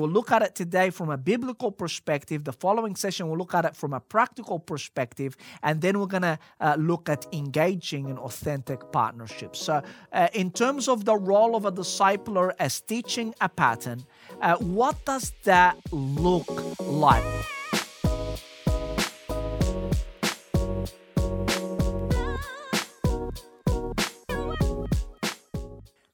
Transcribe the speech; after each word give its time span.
We'll 0.00 0.10
look 0.10 0.30
at 0.30 0.42
it 0.42 0.54
today 0.54 0.90
from 0.90 1.10
a 1.10 1.16
biblical 1.16 1.72
perspective. 1.72 2.44
The 2.44 2.52
following 2.52 2.94
session, 2.94 3.28
we'll 3.28 3.36
look 3.36 3.52
at 3.52 3.64
it 3.64 3.74
from 3.74 3.92
a 3.92 3.98
practical 3.98 4.60
perspective. 4.60 5.36
And 5.64 5.80
then 5.80 5.98
we're 5.98 6.06
going 6.06 6.22
to 6.22 6.38
uh, 6.60 6.76
look 6.78 7.08
at 7.08 7.26
engaging 7.32 8.08
in 8.08 8.16
authentic 8.16 8.92
partnerships. 8.92 9.58
So, 9.58 9.82
uh, 10.12 10.28
in 10.34 10.52
terms 10.52 10.86
of 10.86 11.04
the 11.04 11.16
role 11.16 11.56
of 11.56 11.64
a 11.64 11.72
discipler 11.72 12.52
as 12.60 12.80
teaching 12.80 13.34
a 13.40 13.48
pattern, 13.48 14.04
uh, 14.40 14.54
what 14.58 15.04
does 15.04 15.32
that 15.42 15.76
look 15.90 16.46
like? 16.78 17.24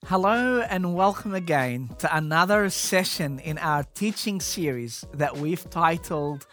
Hello, 0.08 0.60
and 0.60 0.94
welcome 0.94 1.34
again 1.34 1.88
to 1.98 2.14
another 2.14 2.68
session 2.68 3.38
in 3.38 3.56
our 3.56 3.84
teaching 3.94 4.38
series 4.38 5.02
that 5.14 5.38
we've 5.38 5.68
titled 5.70 6.46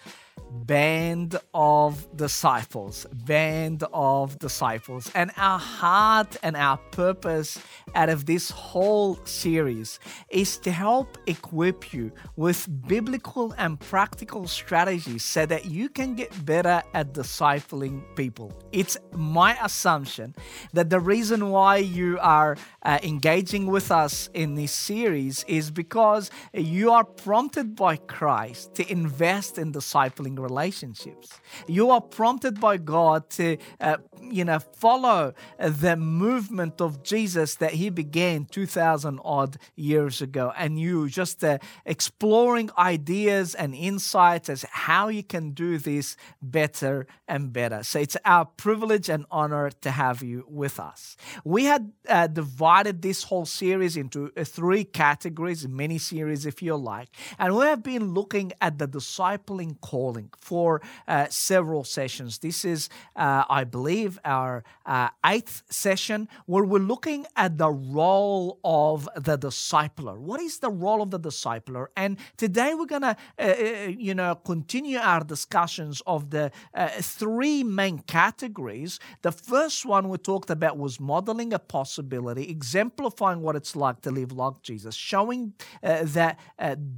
Band 0.52 1.40
of 1.54 2.06
Disciples. 2.18 3.06
Band 3.26 3.86
of 3.94 4.38
Disciples. 4.38 5.10
And 5.16 5.32
our 5.38 5.58
heart 5.58 6.36
and 6.44 6.58
our 6.58 6.78
purpose 6.92 7.58
out 7.96 8.10
of 8.10 8.26
this 8.26 8.52
whole 8.52 9.18
series 9.26 10.00
is 10.30 10.58
to 10.60 10.72
help 10.72 11.18
equip 11.28 11.94
you 11.94 12.12
with 12.36 12.68
biblical 12.86 13.54
and 13.58 13.80
practical 13.80 14.46
strategies 14.46 15.24
so 15.24 15.46
that 15.46 15.66
you 15.66 15.88
can 15.88 16.16
get 16.16 16.46
better 16.46 16.84
at 16.94 17.14
discipling 17.14 18.04
people. 18.18 18.52
It's 18.74 18.98
my 19.14 19.58
assumption 19.64 20.36
that 20.74 20.90
the 20.90 21.00
reason 21.00 21.50
why 21.50 21.78
you 21.78 22.20
are 22.20 22.58
uh, 22.84 23.00
engaging 23.04 23.68
with 23.68 23.90
us 23.90 24.30
in 24.34 24.56
this 24.56 24.74
series 24.74 25.46
is 25.48 25.72
because 25.72 26.30
you 26.54 26.92
are 26.92 27.06
prompted 27.06 27.76
by 27.76 27.96
Christ 27.96 28.76
to 28.76 28.92
invest 28.92 29.58
in 29.58 29.72
discipling 29.72 30.41
relationships. 30.42 31.40
You 31.68 31.92
are 31.92 32.02
prompted 32.02 32.60
by 32.60 32.78
God 32.78 33.30
to, 33.32 33.58
uh, 33.80 33.98
you 34.22 34.46
know, 34.46 34.60
follow 34.60 35.34
the 35.60 35.96
movement 35.96 36.82
of 36.82 37.04
Jesus 37.04 37.56
that 37.56 37.74
He 37.74 37.90
began 37.90 38.46
2,000 38.46 39.20
odd 39.24 39.58
years 39.76 40.22
ago. 40.22 40.54
And 40.58 40.80
you 40.80 41.10
just 41.10 41.44
uh, 41.44 41.60
exploring 41.86 42.70
ideas 42.78 43.56
and 43.56 43.74
insights 43.76 44.50
as 44.50 44.66
how 44.72 45.08
you 45.10 45.24
can 45.24 45.52
do 45.52 45.78
this 45.78 46.18
better 46.42 47.08
and 47.28 47.54
better. 47.54 47.84
So 47.84 48.00
it's 48.00 48.18
our 48.26 48.46
privilege 48.46 49.10
and 49.10 49.26
honor 49.32 49.70
to 49.82 49.92
have 49.92 50.24
you 50.24 50.46
with 50.48 50.80
us. 50.80 51.16
We 51.44 51.66
had 51.66 51.92
uh, 52.08 52.28
divided 52.28 53.02
this 53.02 53.24
whole 53.24 53.46
series 53.46 53.98
into 53.98 54.32
uh, 54.36 54.44
three 54.44 54.84
categories, 54.84 55.68
mini 55.68 55.98
series 55.98 56.46
if 56.46 56.62
you 56.62 56.76
like. 56.76 57.10
And 57.40 57.56
we 57.56 57.66
have 57.66 57.84
been 57.84 58.14
looking 58.14 58.54
at 58.62 58.78
the 58.78 58.88
discipling 58.88 59.80
calling 59.82 60.31
for 60.38 60.82
uh, 61.08 61.28
several 61.30 61.84
sessions. 61.84 62.40
This 62.40 62.66
is, 62.66 62.90
uh, 63.16 63.44
I 63.50 63.64
believe, 63.64 64.20
our 64.26 64.64
uh, 64.86 65.10
eighth 65.26 65.64
session 65.70 66.28
where 66.46 66.64
we're 66.64 66.80
looking 66.80 67.26
at 67.36 67.58
the 67.58 67.70
role 67.70 68.60
of 68.64 69.08
the 69.16 69.38
discipler. 69.38 70.18
What 70.18 70.42
is 70.42 70.60
the 70.60 70.70
role 70.70 71.02
of 71.02 71.12
the 71.12 71.20
discipler? 71.20 71.88
And 71.96 72.18
today 72.38 72.74
we're 72.74 72.86
going 72.86 73.02
to, 73.02 73.16
uh, 73.40 73.42
uh, 73.42 73.88
you 73.88 74.16
know, 74.16 74.36
continue 74.36 74.98
our 74.98 75.24
discussions 75.24 76.02
of 76.06 76.30
the 76.30 76.52
uh, 76.74 76.88
three 77.00 77.64
main 77.64 78.00
categories. 78.00 79.00
The 79.22 79.32
first 79.32 79.86
one 79.86 80.10
we 80.10 80.18
talked 80.18 80.50
about 80.50 80.78
was 80.78 81.00
modeling 81.00 81.54
a 81.54 81.60
possibility, 81.60 82.50
exemplifying 82.50 83.42
what 83.42 83.56
it's 83.56 83.76
like 83.76 84.02
to 84.02 84.12
live 84.12 84.32
like 84.32 84.62
Jesus, 84.62 84.96
showing 84.96 85.54
that 85.82 86.40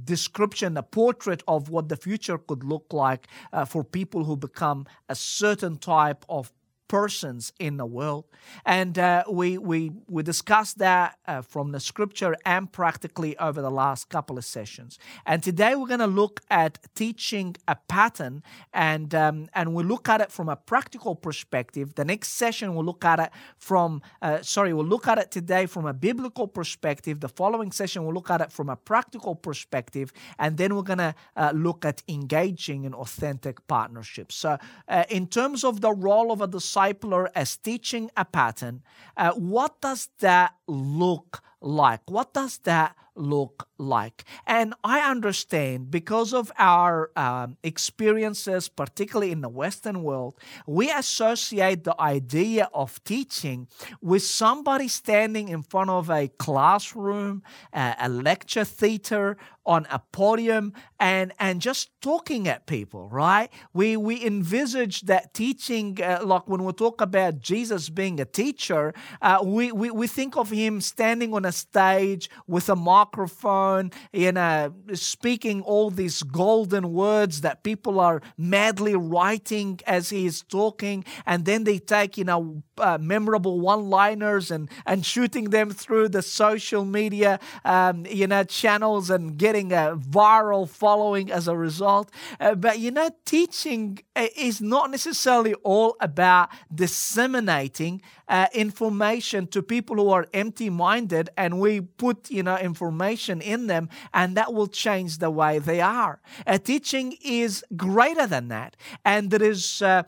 description, 0.04 0.76
a 0.76 0.82
portrait 0.82 1.42
of 1.48 1.68
what 1.68 1.88
the 1.88 1.96
future 1.96 2.38
could 2.38 2.64
look 2.64 2.92
like 2.92 3.23
Uh, 3.52 3.64
for 3.64 3.84
people 3.84 4.24
who 4.24 4.36
become 4.36 4.86
a 5.08 5.14
certain 5.14 5.76
type 5.76 6.24
of 6.28 6.52
persons 6.88 7.52
in 7.58 7.76
the 7.76 7.86
world. 7.86 8.24
And 8.64 8.98
uh, 8.98 9.24
we, 9.30 9.58
we, 9.58 9.90
we 10.06 10.22
discussed 10.22 10.78
that 10.78 11.18
uh, 11.26 11.42
from 11.42 11.72
the 11.72 11.80
scripture 11.80 12.36
and 12.44 12.70
practically 12.70 13.36
over 13.38 13.62
the 13.62 13.70
last 13.70 14.08
couple 14.08 14.38
of 14.38 14.44
sessions. 14.44 14.98
And 15.26 15.42
today 15.42 15.74
we're 15.74 15.88
going 15.88 16.00
to 16.00 16.06
look 16.06 16.40
at 16.50 16.78
teaching 16.94 17.56
a 17.66 17.76
pattern 17.88 18.42
and, 18.72 19.14
um, 19.14 19.48
and 19.54 19.74
we'll 19.74 19.86
look 19.86 20.08
at 20.08 20.20
it 20.20 20.30
from 20.30 20.48
a 20.48 20.56
practical 20.56 21.14
perspective. 21.14 21.94
The 21.94 22.04
next 22.04 22.32
session 22.32 22.74
we'll 22.74 22.84
look 22.84 23.04
at 23.04 23.18
it 23.18 23.30
from, 23.56 24.02
uh, 24.20 24.42
sorry, 24.42 24.72
we'll 24.72 24.84
look 24.84 25.08
at 25.08 25.18
it 25.18 25.30
today 25.30 25.66
from 25.66 25.86
a 25.86 25.94
biblical 25.94 26.46
perspective. 26.46 27.20
The 27.20 27.28
following 27.28 27.72
session 27.72 28.04
we'll 28.04 28.14
look 28.14 28.30
at 28.30 28.40
it 28.40 28.52
from 28.52 28.68
a 28.68 28.76
practical 28.76 29.34
perspective. 29.34 30.12
And 30.38 30.58
then 30.58 30.74
we're 30.74 30.82
going 30.82 30.98
to 30.98 31.14
uh, 31.36 31.52
look 31.54 31.84
at 31.84 32.02
engaging 32.08 32.84
in 32.84 32.94
authentic 32.94 33.66
partnerships. 33.66 34.34
So, 34.34 34.58
uh, 34.88 35.04
in 35.08 35.26
terms 35.26 35.64
of 35.64 35.80
the 35.80 35.92
role 35.92 36.30
of 36.30 36.40
a 36.40 36.46
disciple, 36.46 36.73
discipler 36.74 37.28
as 37.34 37.56
teaching 37.56 38.10
a 38.16 38.24
pattern, 38.24 38.82
uh, 39.16 39.32
what 39.32 39.80
does 39.80 40.08
that 40.20 40.54
look 40.66 41.42
like? 41.64 42.00
What 42.06 42.34
does 42.34 42.58
that 42.58 42.94
look 43.16 43.68
like? 43.78 44.24
And 44.46 44.74
I 44.84 45.00
understand 45.00 45.90
because 45.90 46.34
of 46.34 46.52
our 46.58 47.10
um, 47.16 47.56
experiences, 47.62 48.68
particularly 48.68 49.32
in 49.32 49.40
the 49.40 49.48
Western 49.48 50.02
world, 50.02 50.34
we 50.66 50.90
associate 50.90 51.84
the 51.84 51.98
idea 52.00 52.68
of 52.74 53.02
teaching 53.04 53.68
with 54.02 54.22
somebody 54.22 54.88
standing 54.88 55.48
in 55.48 55.62
front 55.62 55.90
of 55.90 56.10
a 56.10 56.28
classroom, 56.28 57.42
a 57.72 58.08
lecture 58.08 58.64
theater, 58.64 59.36
on 59.66 59.86
a 59.90 59.98
podium 60.12 60.72
and 61.00 61.32
and 61.38 61.60
just 61.60 61.90
talking 62.02 62.46
at 62.46 62.66
people 62.66 63.08
right 63.08 63.50
we 63.72 63.96
we 63.96 64.24
envisage 64.24 65.02
that 65.02 65.32
teaching 65.32 65.98
uh, 66.02 66.20
like 66.22 66.46
when 66.46 66.64
we 66.64 66.72
talk 66.72 67.00
about 67.00 67.40
jesus 67.40 67.88
being 67.88 68.20
a 68.20 68.24
teacher 68.24 68.92
uh, 69.22 69.38
we, 69.42 69.72
we 69.72 69.90
we 69.90 70.06
think 70.06 70.36
of 70.36 70.50
him 70.50 70.80
standing 70.80 71.32
on 71.32 71.44
a 71.44 71.52
stage 71.54 72.28
with 72.46 72.68
a 72.68 72.76
microphone 72.76 73.90
you 74.12 74.28
uh, 74.28 74.32
know 74.32 74.74
speaking 74.94 75.62
all 75.62 75.90
these 75.90 76.22
golden 76.22 76.92
words 76.92 77.40
that 77.40 77.62
people 77.62 78.00
are 78.00 78.20
madly 78.36 78.94
writing 78.94 79.80
as 79.86 80.10
he 80.10 80.26
is 80.26 80.42
talking. 80.42 81.04
And 81.26 81.44
then 81.44 81.64
they 81.64 81.78
take 81.78 82.18
you 82.18 82.24
know 82.24 82.62
uh, 82.78 82.98
memorable 83.00 83.60
one 83.60 83.88
liners 83.90 84.50
and 84.50 84.68
and 84.86 85.04
shooting 85.04 85.50
them 85.50 85.70
through 85.70 86.08
the 86.08 86.22
social 86.22 86.84
media 86.84 87.38
um, 87.64 88.06
you 88.06 88.26
know 88.26 88.44
channels 88.44 89.10
and 89.10 89.36
getting 89.36 89.72
a 89.72 89.96
viral 89.96 90.68
following 90.68 91.30
as 91.30 91.48
a 91.48 91.56
result. 91.56 92.10
Uh, 92.40 92.54
but 92.54 92.78
you 92.78 92.90
know, 92.90 93.10
teaching 93.24 93.98
uh, 94.16 94.26
is 94.36 94.60
not 94.60 94.90
necessarily 94.90 95.54
all 95.62 95.96
about 96.00 96.48
disseminating 96.74 98.00
uh, 98.28 98.46
information 98.54 99.46
to 99.48 99.62
people 99.62 99.96
who 99.96 100.08
are 100.10 100.26
empty 100.32 100.70
minded 100.70 101.28
and 101.36 101.60
we 101.60 101.80
put 101.80 102.30
you 102.30 102.42
know 102.42 102.56
information 102.58 103.40
in 103.40 103.66
them 103.66 103.88
and 104.14 104.36
that 104.36 104.52
will 104.52 104.66
change 104.66 105.18
the 105.18 105.30
way 105.30 105.58
they 105.58 105.80
are 105.80 106.20
uh, 106.46 106.56
teaching 106.58 107.16
is 107.22 107.64
greater 107.76 108.26
than 108.26 108.48
that 108.48 108.76
and 109.04 109.30
there 109.30 109.42
is 109.42 109.82
uh 109.82 110.02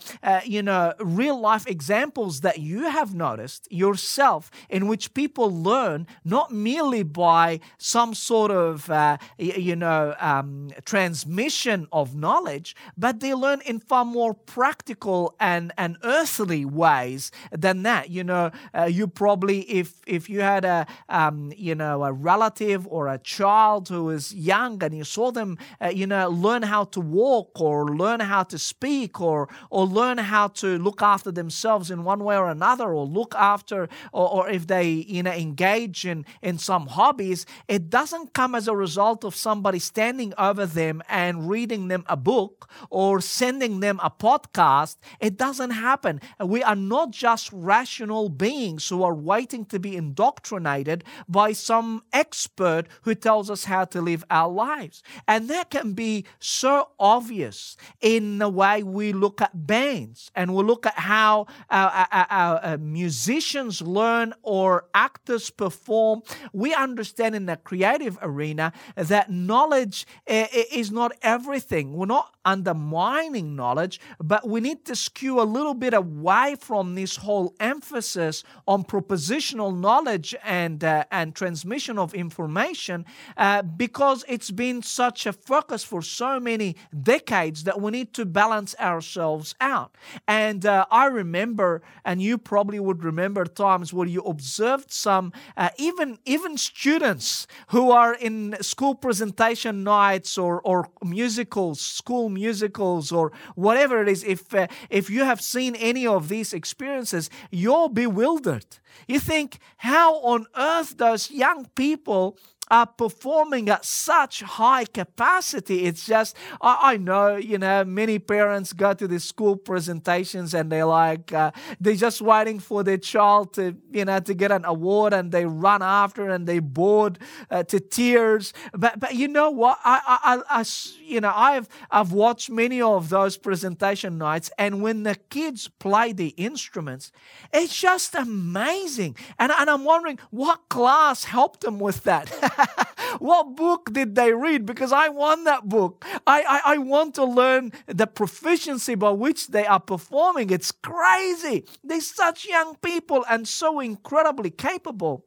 you 0.44 0.62
know 0.62 0.94
real 1.00 1.38
life 1.38 1.66
examples 1.66 2.40
that 2.40 2.55
you 2.58 2.88
have 2.90 3.14
noticed 3.14 3.70
yourself 3.70 4.50
in 4.68 4.86
which 4.86 5.14
people 5.14 5.50
learn 5.50 6.06
not 6.24 6.52
merely 6.52 7.02
by 7.02 7.60
some 7.78 8.14
sort 8.14 8.50
of 8.50 8.90
uh, 8.90 9.16
you 9.38 9.76
know 9.76 10.14
um, 10.20 10.70
transmission 10.84 11.86
of 11.92 12.14
knowledge 12.14 12.74
but 12.96 13.20
they 13.20 13.34
learn 13.34 13.60
in 13.66 13.78
far 13.80 14.04
more 14.04 14.34
practical 14.34 15.34
and, 15.40 15.72
and 15.76 15.96
earthly 16.02 16.64
ways 16.64 17.30
than 17.50 17.82
that. 17.82 18.10
You 18.10 18.24
know, 18.24 18.50
uh, 18.76 18.84
you 18.84 19.06
probably 19.06 19.60
if 19.62 19.94
if 20.06 20.28
you 20.28 20.40
had 20.40 20.64
a 20.64 20.86
um, 21.08 21.52
you 21.56 21.74
know 21.74 22.04
a 22.04 22.12
relative 22.12 22.86
or 22.86 23.08
a 23.08 23.18
child 23.18 23.88
who 23.88 24.10
is 24.10 24.34
young 24.34 24.82
and 24.82 24.96
you 24.96 25.04
saw 25.04 25.30
them, 25.30 25.58
uh, 25.80 25.88
you 25.88 26.06
know, 26.06 26.28
learn 26.28 26.62
how 26.62 26.84
to 26.84 27.00
walk 27.00 27.60
or 27.60 27.86
learn 27.96 28.20
how 28.20 28.42
to 28.44 28.58
speak 28.58 29.20
or 29.20 29.48
or 29.70 29.86
learn 29.86 30.18
how 30.18 30.48
to 30.48 30.78
look 30.78 31.02
after 31.02 31.30
themselves 31.30 31.90
in 31.90 32.04
one 32.04 32.24
way 32.24 32.36
or 32.36 32.45
another, 32.46 32.92
or 32.92 33.04
look 33.06 33.34
after 33.34 33.88
or, 34.12 34.28
or 34.30 34.48
if 34.48 34.66
they 34.66 34.88
you 34.88 35.22
know 35.22 35.32
engage 35.32 36.06
in 36.06 36.24
in 36.42 36.58
some 36.58 36.86
hobbies, 36.86 37.46
it 37.68 37.90
doesn't 37.90 38.32
come 38.32 38.54
as 38.54 38.68
a 38.68 38.76
result 38.76 39.24
of 39.24 39.34
somebody 39.34 39.78
standing 39.78 40.32
over 40.38 40.66
them 40.66 41.02
and 41.08 41.48
reading 41.48 41.88
them 41.88 42.04
a 42.06 42.16
book 42.16 42.68
or 42.90 43.20
sending 43.20 43.80
them 43.80 44.00
a 44.02 44.10
podcast. 44.10 44.96
It 45.20 45.36
doesn't 45.36 45.70
happen. 45.70 46.20
We 46.40 46.62
are 46.62 46.76
not 46.76 47.10
just 47.10 47.50
rational 47.52 48.28
beings 48.28 48.88
who 48.88 49.02
are 49.02 49.14
waiting 49.14 49.64
to 49.66 49.78
be 49.78 49.96
indoctrinated 49.96 51.04
by 51.28 51.52
some 51.52 52.02
expert 52.12 52.86
who 53.02 53.14
tells 53.14 53.50
us 53.50 53.64
how 53.64 53.84
to 53.86 54.00
live 54.00 54.24
our 54.30 54.50
lives. 54.50 55.02
And 55.26 55.48
that 55.48 55.70
can 55.70 55.92
be 55.92 56.24
so 56.38 56.88
obvious 56.98 57.76
in 58.00 58.38
the 58.38 58.48
way 58.48 58.82
we 58.82 59.12
look 59.12 59.40
at 59.40 59.66
bands 59.66 60.30
and 60.34 60.54
we 60.54 60.62
look 60.62 60.86
at 60.86 60.98
how 60.98 61.46
our, 61.70 61.90
our, 61.90 62.08
uh, 62.12 62.26
uh, 62.36 62.76
musicians 62.80 63.82
learn 63.82 64.34
or 64.42 64.86
actors 64.94 65.50
perform, 65.50 66.22
we 66.52 66.74
understand 66.74 67.34
in 67.34 67.46
the 67.46 67.56
creative 67.56 68.18
arena 68.22 68.72
that 68.94 69.30
knowledge 69.30 70.06
uh, 70.28 70.46
is 70.72 70.90
not 70.90 71.12
everything. 71.22 71.94
We're 71.94 72.06
not 72.06 72.35
undermining 72.46 73.56
knowledge, 73.56 74.00
but 74.22 74.48
we 74.48 74.60
need 74.60 74.84
to 74.86 74.96
skew 74.96 75.40
a 75.40 75.42
little 75.42 75.74
bit 75.74 75.92
away 75.92 76.56
from 76.58 76.94
this 76.94 77.16
whole 77.16 77.54
emphasis 77.60 78.44
on 78.66 78.84
propositional 78.84 79.78
knowledge 79.78 80.34
and 80.44 80.82
uh, 80.84 81.04
and 81.10 81.34
transmission 81.34 81.98
of 81.98 82.14
information 82.14 83.04
uh, 83.36 83.62
because 83.62 84.24
it's 84.28 84.50
been 84.50 84.80
such 84.80 85.26
a 85.26 85.32
focus 85.32 85.82
for 85.84 86.00
so 86.00 86.40
many 86.40 86.76
decades 87.02 87.64
that 87.64 87.80
we 87.80 87.90
need 87.90 88.14
to 88.14 88.24
balance 88.24 88.74
ourselves 88.78 89.54
out. 89.60 89.94
And 90.28 90.64
uh, 90.64 90.86
I 90.90 91.06
remember, 91.06 91.82
and 92.04 92.22
you 92.22 92.38
probably 92.38 92.78
would 92.78 93.02
remember 93.02 93.44
times 93.44 93.92
where 93.92 94.06
you 94.06 94.20
observed 94.22 94.92
some 94.92 95.32
uh, 95.56 95.70
even 95.76 96.18
even 96.24 96.56
students 96.56 97.46
who 97.68 97.90
are 97.90 98.14
in 98.14 98.56
school 98.60 98.94
presentation 98.94 99.82
nights 99.82 100.38
or 100.38 100.60
or 100.62 100.88
musicals, 101.02 101.80
school 101.80 102.28
musicals 102.42 103.12
or 103.18 103.32
whatever 103.54 104.02
it 104.02 104.08
is, 104.08 104.22
if 104.24 104.54
uh, 104.54 104.66
if 104.90 105.04
you 105.14 105.22
have 105.24 105.40
seen 105.40 105.72
any 105.90 106.04
of 106.06 106.28
these 106.28 106.50
experiences, 106.60 107.30
you're 107.50 107.90
bewildered. 108.04 108.70
You 109.12 109.20
think, 109.20 109.58
how 109.88 110.08
on 110.32 110.46
earth 110.56 110.96
does 110.96 111.30
young 111.30 111.60
people 111.74 112.38
are 112.68 112.86
performing 112.86 113.68
at 113.68 113.84
such 113.84 114.42
high 114.42 114.84
capacity. 114.84 115.84
It's 115.84 116.04
just, 116.04 116.36
I, 116.60 116.78
I, 116.92 116.96
know, 116.96 117.36
you 117.36 117.58
know, 117.58 117.84
many 117.84 118.18
parents 118.18 118.72
go 118.72 118.92
to 118.92 119.06
the 119.06 119.20
school 119.20 119.56
presentations 119.56 120.52
and 120.52 120.70
they're 120.70 120.86
like, 120.86 121.32
uh, 121.32 121.52
they're 121.80 121.94
just 121.94 122.20
waiting 122.20 122.58
for 122.58 122.82
their 122.82 122.98
child 122.98 123.54
to, 123.54 123.76
you 123.92 124.04
know, 124.04 124.18
to 124.18 124.34
get 124.34 124.50
an 124.50 124.64
award 124.64 125.12
and 125.12 125.30
they 125.30 125.46
run 125.46 125.82
after 125.82 126.28
and 126.28 126.46
they 126.46 126.58
bored 126.58 127.18
uh, 127.50 127.62
to 127.64 127.78
tears. 127.78 128.52
But, 128.72 128.98
but 128.98 129.14
you 129.14 129.28
know 129.28 129.50
what? 129.50 129.78
I, 129.84 130.18
I, 130.24 130.60
I, 130.60 130.64
you 131.04 131.20
know, 131.20 131.32
I've, 131.34 131.68
I've 131.90 132.12
watched 132.12 132.50
many 132.50 132.82
of 132.82 133.10
those 133.10 133.36
presentation 133.36 134.18
nights 134.18 134.50
and 134.58 134.82
when 134.82 135.04
the 135.04 135.14
kids 135.14 135.68
play 135.68 136.12
the 136.12 136.28
instruments, 136.30 137.12
it's 137.52 137.78
just 137.78 138.14
amazing. 138.16 139.16
And, 139.38 139.52
and 139.52 139.70
I'm 139.70 139.84
wondering 139.84 140.18
what 140.30 140.68
class 140.68 141.24
helped 141.24 141.60
them 141.60 141.78
with 141.78 142.02
that. 142.04 142.32
what 143.18 143.56
book 143.56 143.92
did 143.92 144.14
they 144.14 144.32
read? 144.32 144.66
Because 144.66 144.92
I 144.92 145.08
want 145.08 145.44
that 145.44 145.68
book. 145.68 146.04
I, 146.26 146.42
I, 146.42 146.74
I 146.74 146.78
want 146.78 147.14
to 147.16 147.24
learn 147.24 147.72
the 147.86 148.06
proficiency 148.06 148.94
by 148.94 149.10
which 149.10 149.48
they 149.48 149.66
are 149.66 149.80
performing. 149.80 150.50
It's 150.50 150.72
crazy. 150.72 151.64
They're 151.82 152.00
such 152.00 152.46
young 152.46 152.76
people 152.76 153.24
and 153.28 153.46
so 153.46 153.80
incredibly 153.80 154.50
capable. 154.50 155.26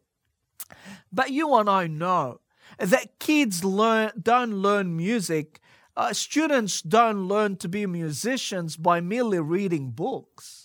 But 1.12 1.32
you 1.32 1.56
and 1.56 1.70
I 1.70 1.88
know 1.88 2.42
that 2.78 3.20
kids 3.20 3.64
learn 3.64 4.12
don't 4.22 4.54
learn 4.54 4.96
music. 4.96 5.60
Uh, 5.98 6.14
students 6.14 6.82
don't 6.82 7.28
learn 7.28 7.58
to 7.58 7.68
be 7.68 7.86
musicians 7.86 8.78
by 8.78 9.02
merely 9.02 9.40
reading 9.40 9.92
books. 9.92 10.59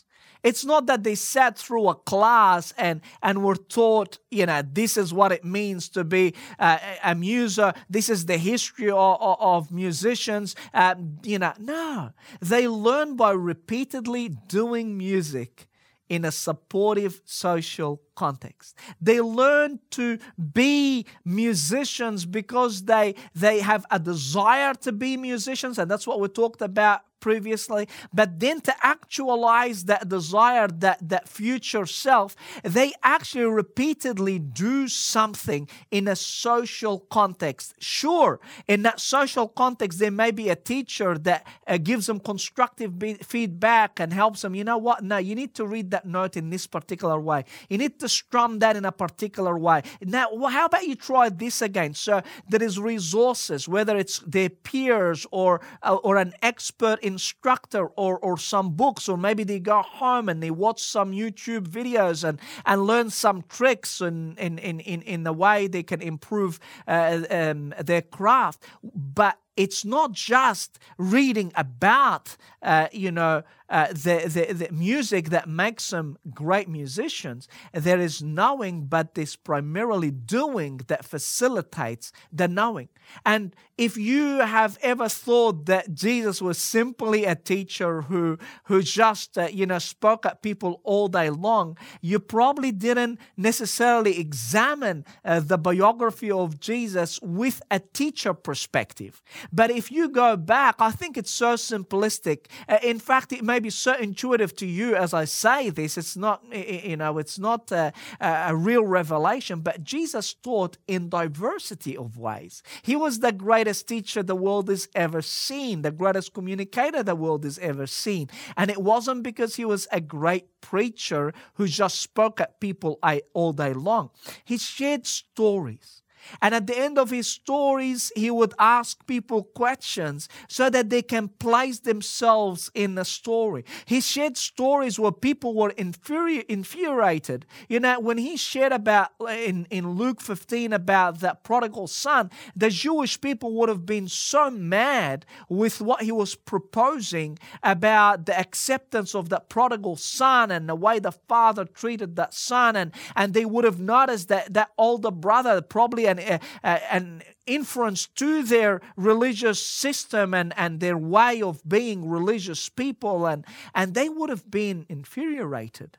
It's 0.44 0.64
not 0.64 0.87
that 0.87 1.02
they 1.02 1.14
sat 1.14 1.58
through 1.58 1.88
a 1.88 1.94
class 1.94 2.73
and, 2.76 3.00
and 3.23 3.43
were 3.43 3.56
taught, 3.56 4.19
you 4.31 4.44
know, 4.44 4.62
this 4.62 4.99
is 4.99 5.12
what 5.12 5.32
it 5.32 5.44
means 5.44 5.88
to 5.91 6.05
be 6.05 6.35
uh, 6.58 6.79
a 7.02 7.14
muser. 7.14 7.73
This 7.88 8.11
is 8.11 8.26
the 8.26 8.37
history 8.37 8.91
of, 8.91 9.17
of 9.20 9.73
musicians. 9.73 10.55
Uh, 10.75 10.96
you 11.23 11.38
know, 11.38 11.55
no. 11.58 12.11
They 12.41 12.69
learn 12.69 13.17
by 13.17 13.32
repeatedly 13.32 14.29
doing 14.29 14.99
music 14.99 15.67
in 16.08 16.25
a 16.25 16.31
supportive 16.31 17.23
social 17.25 18.02
context. 18.14 18.76
They 19.00 19.20
learn 19.23 19.81
to 19.93 20.19
be 20.52 21.06
musicians 21.25 22.26
because 22.26 22.85
they 22.85 23.14
they 23.35 23.61
have 23.61 23.87
a 23.91 23.99
desire 23.99 24.75
to 24.75 24.93
be 24.93 25.17
musicians 25.17 25.79
and 25.79 25.91
that's 25.91 26.06
what 26.06 26.20
we 26.20 26.29
talked 26.29 26.61
about 26.61 27.00
previously, 27.24 27.88
but 28.12 28.28
then 28.38 28.60
to 28.60 28.74
actualize 28.82 29.78
that 29.90 30.02
desire, 30.16 30.68
that, 30.68 30.98
that 31.08 31.24
future 31.26 31.86
self, 31.86 32.36
they 32.62 32.92
actually 33.02 33.48
repeatedly 33.62 34.38
do 34.38 34.86
something 34.88 35.62
in 35.90 36.06
a 36.06 36.16
social 36.16 36.96
context. 37.18 37.66
Sure, 37.78 38.32
in 38.68 38.82
that 38.82 39.00
social 39.00 39.48
context, 39.48 39.98
there 40.02 40.10
may 40.24 40.30
be 40.42 40.46
a 40.50 40.58
teacher 40.72 41.16
that 41.28 41.40
uh, 41.66 41.78
gives 41.78 42.04
them 42.08 42.20
constructive 42.20 42.90
be- 42.98 43.22
feedback 43.34 43.90
and 44.00 44.12
helps 44.12 44.42
them. 44.42 44.54
You 44.54 44.64
know 44.70 44.80
what? 44.88 45.02
No, 45.02 45.16
you 45.16 45.34
need 45.34 45.54
to 45.54 45.64
read 45.66 45.90
that 45.92 46.04
note 46.04 46.36
in 46.36 46.50
this 46.50 46.66
particular 46.66 47.18
way. 47.18 47.40
You 47.70 47.78
need 47.78 47.98
to 48.00 48.08
strum 48.08 48.58
that 48.58 48.76
in 48.76 48.84
a 48.84 48.92
particular 48.92 49.54
way. 49.56 49.80
Now, 50.02 50.26
how 50.56 50.66
about 50.66 50.84
you 50.90 50.96
try 51.10 51.30
this 51.30 51.62
again? 51.62 51.94
So 51.94 52.20
there 52.50 52.62
is 52.62 52.78
resources, 52.78 53.66
whether 53.66 53.96
it's 53.96 54.18
their 54.34 54.50
peers 54.50 55.26
or 55.30 55.62
uh, 55.82 55.96
or 56.06 56.14
an 56.16 56.32
expert 56.42 56.98
in 57.00 57.13
instructor 57.14 57.84
or, 58.05 58.19
or 58.19 58.34
some 58.38 58.69
books, 58.82 59.08
or 59.08 59.16
maybe 59.16 59.44
they 59.44 59.61
go 59.61 59.81
home 59.82 60.28
and 60.28 60.43
they 60.43 60.50
watch 60.50 60.82
some 60.82 61.12
YouTube 61.12 61.66
videos 61.78 62.26
and, 62.28 62.38
and 62.66 62.87
learn 62.90 63.11
some 63.11 63.38
tricks 63.49 64.00
in, 64.00 64.37
in, 64.37 64.58
in, 64.58 65.02
in, 65.02 65.25
the 65.28 65.32
way 65.32 65.69
they 65.69 65.82
can 65.82 66.00
improve 66.02 66.58
uh, 66.88 67.20
um, 67.31 67.72
their 67.90 68.02
craft. 68.02 68.58
But 68.82 69.38
it's 69.56 69.84
not 69.84 70.12
just 70.12 70.78
reading 70.99 71.52
about, 71.55 72.37
uh, 72.62 72.88
you 72.93 73.12
know, 73.12 73.43
uh, 73.69 73.88
the, 73.88 74.25
the, 74.26 74.52
the 74.52 74.72
music 74.72 75.31
that 75.31 75.49
makes 75.49 75.90
them 75.90 76.19
great 76.32 76.69
musicians. 76.69 77.49
There 77.72 78.00
is 78.00 78.22
knowing, 78.22 78.87
but 78.87 79.14
there's 79.14 79.37
primarily 79.37 80.11
doing 80.11 80.81
that 80.88 81.05
facilitates 81.05 82.12
the 82.32 82.49
knowing. 82.49 82.88
And 83.25 83.55
if 83.76 83.96
you 83.96 84.38
have 84.38 84.78
ever 84.82 85.08
thought 85.08 85.66
that 85.66 85.94
Jesus 85.94 86.40
was 86.40 86.58
simply 86.58 87.25
a 87.25 87.34
teacher 87.34 88.02
who, 88.02 88.38
who 88.64 88.82
just, 88.82 89.37
uh, 89.37 89.49
you 89.52 89.67
know, 89.67 89.78
spoke 89.78 90.25
at 90.25 90.43
people 90.43 90.81
all 90.84 91.08
day 91.08 91.31
long, 91.31 91.76
you 92.00 92.19
probably 92.19 92.72
didn't 92.72 93.19
necessarily 93.37 94.19
examine 94.19 95.05
uh, 95.25 95.40
the 95.40 95.58
biography 95.58 96.31
of 96.31 96.60
Jesus 96.60 97.20
with 97.20 97.62
a 97.70 97.81
teacher 97.81 98.32
perspective. 98.32 99.22
But 99.52 99.70
if 99.70 99.90
you 99.90 100.08
go 100.08 100.37
back, 100.37 100.76
I 100.78 100.90
think 100.90 101.17
it's 101.17 101.31
so 101.31 101.55
simplistic. 101.55 102.46
Uh, 102.69 102.78
in 102.82 102.99
fact, 102.99 103.32
it 103.32 103.43
may 103.43 103.53
be 103.58 103.70
so 103.70 103.94
intuitive 103.94 104.54
to 104.56 104.66
you 104.66 104.96
as 104.96 105.14
I 105.14 105.24
say 105.24 105.70
this. 105.70 105.98
It's 105.98 106.16
not, 106.16 106.42
you 106.52 106.96
know, 106.96 107.18
it's 107.18 107.38
not 107.38 107.70
a, 107.72 107.92
a 108.20 108.54
real 108.54 108.84
revelation, 108.84 109.60
but 109.60 109.82
Jesus 109.82 110.34
taught 110.34 110.78
in 110.86 111.08
diversity 111.08 111.96
of 111.96 112.16
ways. 112.16 112.62
He 112.82 112.96
was 112.96 113.20
the 113.20 113.32
greatest 113.32 113.88
teacher 113.88 114.22
the 114.22 114.36
world 114.36 114.68
has 114.68 114.88
ever 114.94 115.22
seen, 115.22 115.82
the 115.82 115.90
greatest 115.90 116.34
communicator 116.34 117.02
the 117.02 117.17
world 117.17 117.44
has 117.44 117.58
ever 117.58 117.86
seen. 117.86 118.29
And 118.56 118.70
it 118.70 118.82
wasn't 118.82 119.22
because 119.22 119.56
he 119.56 119.64
was 119.64 119.86
a 119.90 120.00
great 120.00 120.60
preacher 120.60 121.32
who 121.55 121.67
just 121.67 122.00
spoke 122.00 122.40
at 122.40 122.60
people 122.60 122.98
all 123.34 123.52
day 123.52 123.72
long. 123.72 124.10
He 124.44 124.58
shared 124.58 125.06
stories. 125.06 126.02
And 126.40 126.54
at 126.54 126.66
the 126.66 126.78
end 126.78 126.98
of 126.98 127.10
his 127.10 127.28
stories, 127.28 128.12
he 128.16 128.31
would 128.31 128.54
ask 128.58 129.06
people 129.06 129.44
questions 129.44 130.28
so 130.48 130.70
that 130.70 130.90
they 130.90 131.02
can 131.02 131.28
place 131.28 131.81
themselves 131.81 132.70
in 132.74 132.94
the 132.94 133.04
story. 133.04 133.64
He 133.84 134.00
shared 134.00 134.36
stories 134.36 134.98
where 134.98 135.12
people 135.12 135.54
were 135.54 135.70
infuri- 135.70 136.44
infuriated. 136.48 137.46
You 137.69 137.81
know, 137.81 138.00
when 138.00 138.19
he 138.19 138.36
shared 138.36 138.72
about 138.72 139.10
in, 139.28 139.66
in 139.70 139.90
Luke 139.93 140.20
15 140.20 140.72
about 140.72 141.20
that 141.20 141.44
prodigal 141.44 141.86
son, 141.86 142.31
the 142.56 142.70
Jewish 142.70 143.20
people 143.20 143.52
would 143.54 143.69
have 143.69 143.86
been 143.86 144.08
so 144.08 144.50
mad 144.50 145.26
with 145.48 145.81
what 145.81 146.02
he 146.02 146.12
was 146.12 146.34
proposing 146.34 147.38
about 147.62 148.26
the 148.26 148.38
acceptance 148.38 149.14
of 149.14 149.28
that 149.28 149.48
prodigal 149.48 149.96
son 149.96 150.50
and 150.50 150.69
the 150.69 150.74
way 150.74 150.98
the 150.98 151.12
father 151.12 151.64
treated 151.64 152.16
that 152.16 152.34
son. 152.34 152.76
And, 152.76 152.93
and 153.16 153.34
they 153.34 153.44
would 153.44 153.64
have 153.64 153.81
noticed 153.81 154.28
that 154.28 154.52
that 154.54 154.70
older 154.78 155.10
brother 155.10 155.60
probably 155.60 156.06
Uh, 156.18 156.38
uh, 156.62 156.78
an, 156.90 157.04
an 157.04 157.22
inference 157.46 158.06
to 158.06 158.42
their 158.42 158.80
religious 158.96 159.64
system 159.64 160.34
and, 160.34 160.52
and 160.56 160.80
their 160.80 160.96
way 160.96 161.42
of 161.42 161.66
being 161.68 162.08
religious 162.08 162.68
people, 162.68 163.26
and, 163.26 163.44
and 163.74 163.94
they 163.94 164.08
would 164.08 164.30
have 164.30 164.50
been 164.50 164.86
infuriated. 164.88 165.98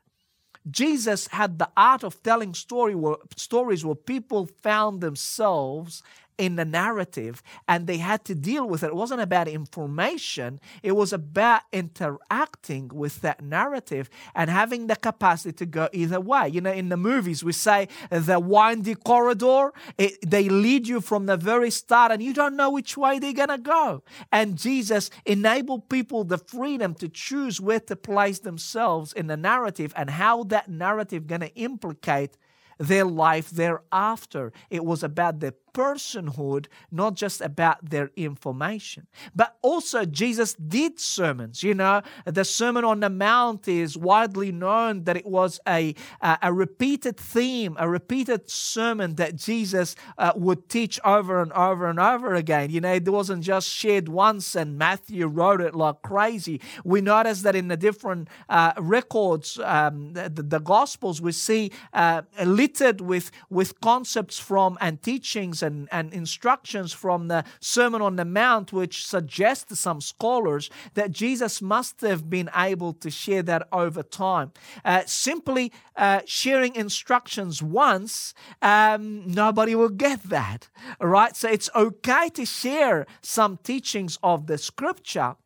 Jesus 0.68 1.28
had 1.28 1.58
the 1.58 1.70
art 1.76 2.02
of 2.02 2.22
telling 2.22 2.54
story 2.54 2.94
where, 2.94 3.16
stories 3.36 3.84
where 3.84 3.94
people 3.94 4.46
found 4.46 5.00
themselves 5.00 6.02
in 6.38 6.56
the 6.56 6.64
narrative 6.64 7.42
and 7.68 7.86
they 7.86 7.98
had 7.98 8.24
to 8.24 8.34
deal 8.34 8.68
with 8.68 8.82
it. 8.82 8.88
It 8.88 8.94
wasn't 8.94 9.20
about 9.20 9.48
information, 9.48 10.60
it 10.82 10.92
was 10.92 11.12
about 11.12 11.62
interacting 11.72 12.90
with 12.92 13.20
that 13.22 13.42
narrative 13.42 14.10
and 14.34 14.50
having 14.50 14.86
the 14.86 14.96
capacity 14.96 15.52
to 15.52 15.66
go 15.66 15.88
either 15.92 16.20
way. 16.20 16.48
You 16.48 16.60
know, 16.60 16.72
in 16.72 16.88
the 16.88 16.96
movies, 16.96 17.42
we 17.42 17.52
say 17.52 17.88
the 18.10 18.38
windy 18.38 18.94
corridor, 18.94 19.72
it, 19.98 20.18
they 20.28 20.48
lead 20.48 20.86
you 20.86 21.00
from 21.00 21.26
the 21.26 21.36
very 21.36 21.70
start 21.70 22.12
and 22.12 22.22
you 22.22 22.32
don't 22.32 22.56
know 22.56 22.70
which 22.70 22.96
way 22.96 23.18
they're 23.18 23.32
going 23.32 23.48
to 23.48 23.58
go. 23.58 24.02
And 24.32 24.56
Jesus 24.56 25.10
enabled 25.24 25.88
people 25.88 26.24
the 26.24 26.38
freedom 26.38 26.94
to 26.94 27.08
choose 27.08 27.60
where 27.60 27.80
to 27.80 27.96
place 27.96 28.40
themselves 28.40 29.12
in 29.12 29.26
the 29.26 29.36
narrative 29.36 29.92
and 29.96 30.10
how 30.10 30.44
that 30.44 30.68
narrative 30.68 31.26
going 31.26 31.40
to 31.40 31.54
implicate 31.54 32.36
their 32.78 33.04
life 33.04 33.50
thereafter. 33.50 34.52
It 34.70 34.84
was 34.84 35.02
about 35.02 35.40
the 35.40 35.54
personhood, 35.76 36.66
not 36.90 37.14
just 37.14 37.42
about 37.42 37.90
their 37.90 38.10
information. 38.16 39.06
But 39.34 39.58
also, 39.60 40.06
Jesus 40.06 40.54
did 40.54 40.98
sermons. 40.98 41.62
You 41.62 41.74
know, 41.74 42.00
the 42.24 42.46
Sermon 42.46 42.82
on 42.82 43.00
the 43.00 43.10
Mount 43.10 43.68
is 43.68 43.94
widely 43.96 44.50
known 44.50 45.04
that 45.04 45.18
it 45.18 45.26
was 45.26 45.60
a, 45.68 45.94
a, 46.22 46.50
repeated 46.50 47.18
theme, 47.18 47.76
a 47.78 47.88
repeated 47.88 48.48
sermon 48.50 49.16
that 49.16 49.36
Jesus 49.36 49.96
uh, 50.16 50.32
would 50.34 50.70
teach 50.70 50.98
over 51.04 51.42
and 51.42 51.52
over 51.52 51.90
and 51.90 52.00
over 52.00 52.34
again. 52.34 52.70
You 52.70 52.80
know, 52.80 52.94
it 52.94 53.06
wasn't 53.06 53.44
just 53.44 53.68
shared 53.68 54.08
once 54.08 54.56
and 54.56 54.78
Matthew 54.78 55.26
wrote 55.26 55.60
it 55.60 55.74
like 55.74 56.00
crazy. 56.00 56.60
We 56.84 57.02
notice 57.02 57.42
that 57.42 57.54
in 57.54 57.68
the 57.68 57.76
different 57.76 58.28
uh, 58.48 58.72
records, 58.78 59.58
um, 59.62 60.14
the, 60.14 60.30
the, 60.30 60.60
Gospels, 60.66 61.20
we 61.20 61.32
see 61.32 61.70
uh, 61.92 62.22
littered 62.44 63.00
with, 63.00 63.30
with 63.50 63.78
concepts 63.80 64.38
from 64.38 64.78
and 64.80 65.02
teachings 65.02 65.62
and, 65.66 65.88
and 65.92 66.12
instructions 66.12 66.92
from 66.92 67.28
the 67.28 67.44
Sermon 67.60 68.00
on 68.00 68.16
the 68.16 68.24
Mount, 68.24 68.72
which 68.72 69.06
suggest 69.06 69.68
to 69.68 69.76
some 69.76 70.00
scholars 70.00 70.70
that 70.94 71.10
Jesus 71.10 71.60
must 71.60 72.00
have 72.00 72.30
been 72.30 72.48
able 72.56 72.92
to 72.94 73.10
share 73.10 73.42
that 73.42 73.68
over 73.72 74.02
time. 74.02 74.52
Uh, 74.84 75.02
simply 75.06 75.72
uh, 75.96 76.20
sharing 76.26 76.74
instructions 76.74 77.62
once, 77.62 78.34
um, 78.62 79.26
nobody 79.26 79.74
will 79.74 79.88
get 79.88 80.22
that, 80.24 80.68
right? 81.00 81.34
So 81.36 81.48
it's 81.48 81.70
okay 81.74 82.30
to 82.34 82.46
share 82.46 83.06
some 83.20 83.58
teachings 83.62 84.18
of 84.22 84.46
the 84.46 84.58
scripture 84.58 85.36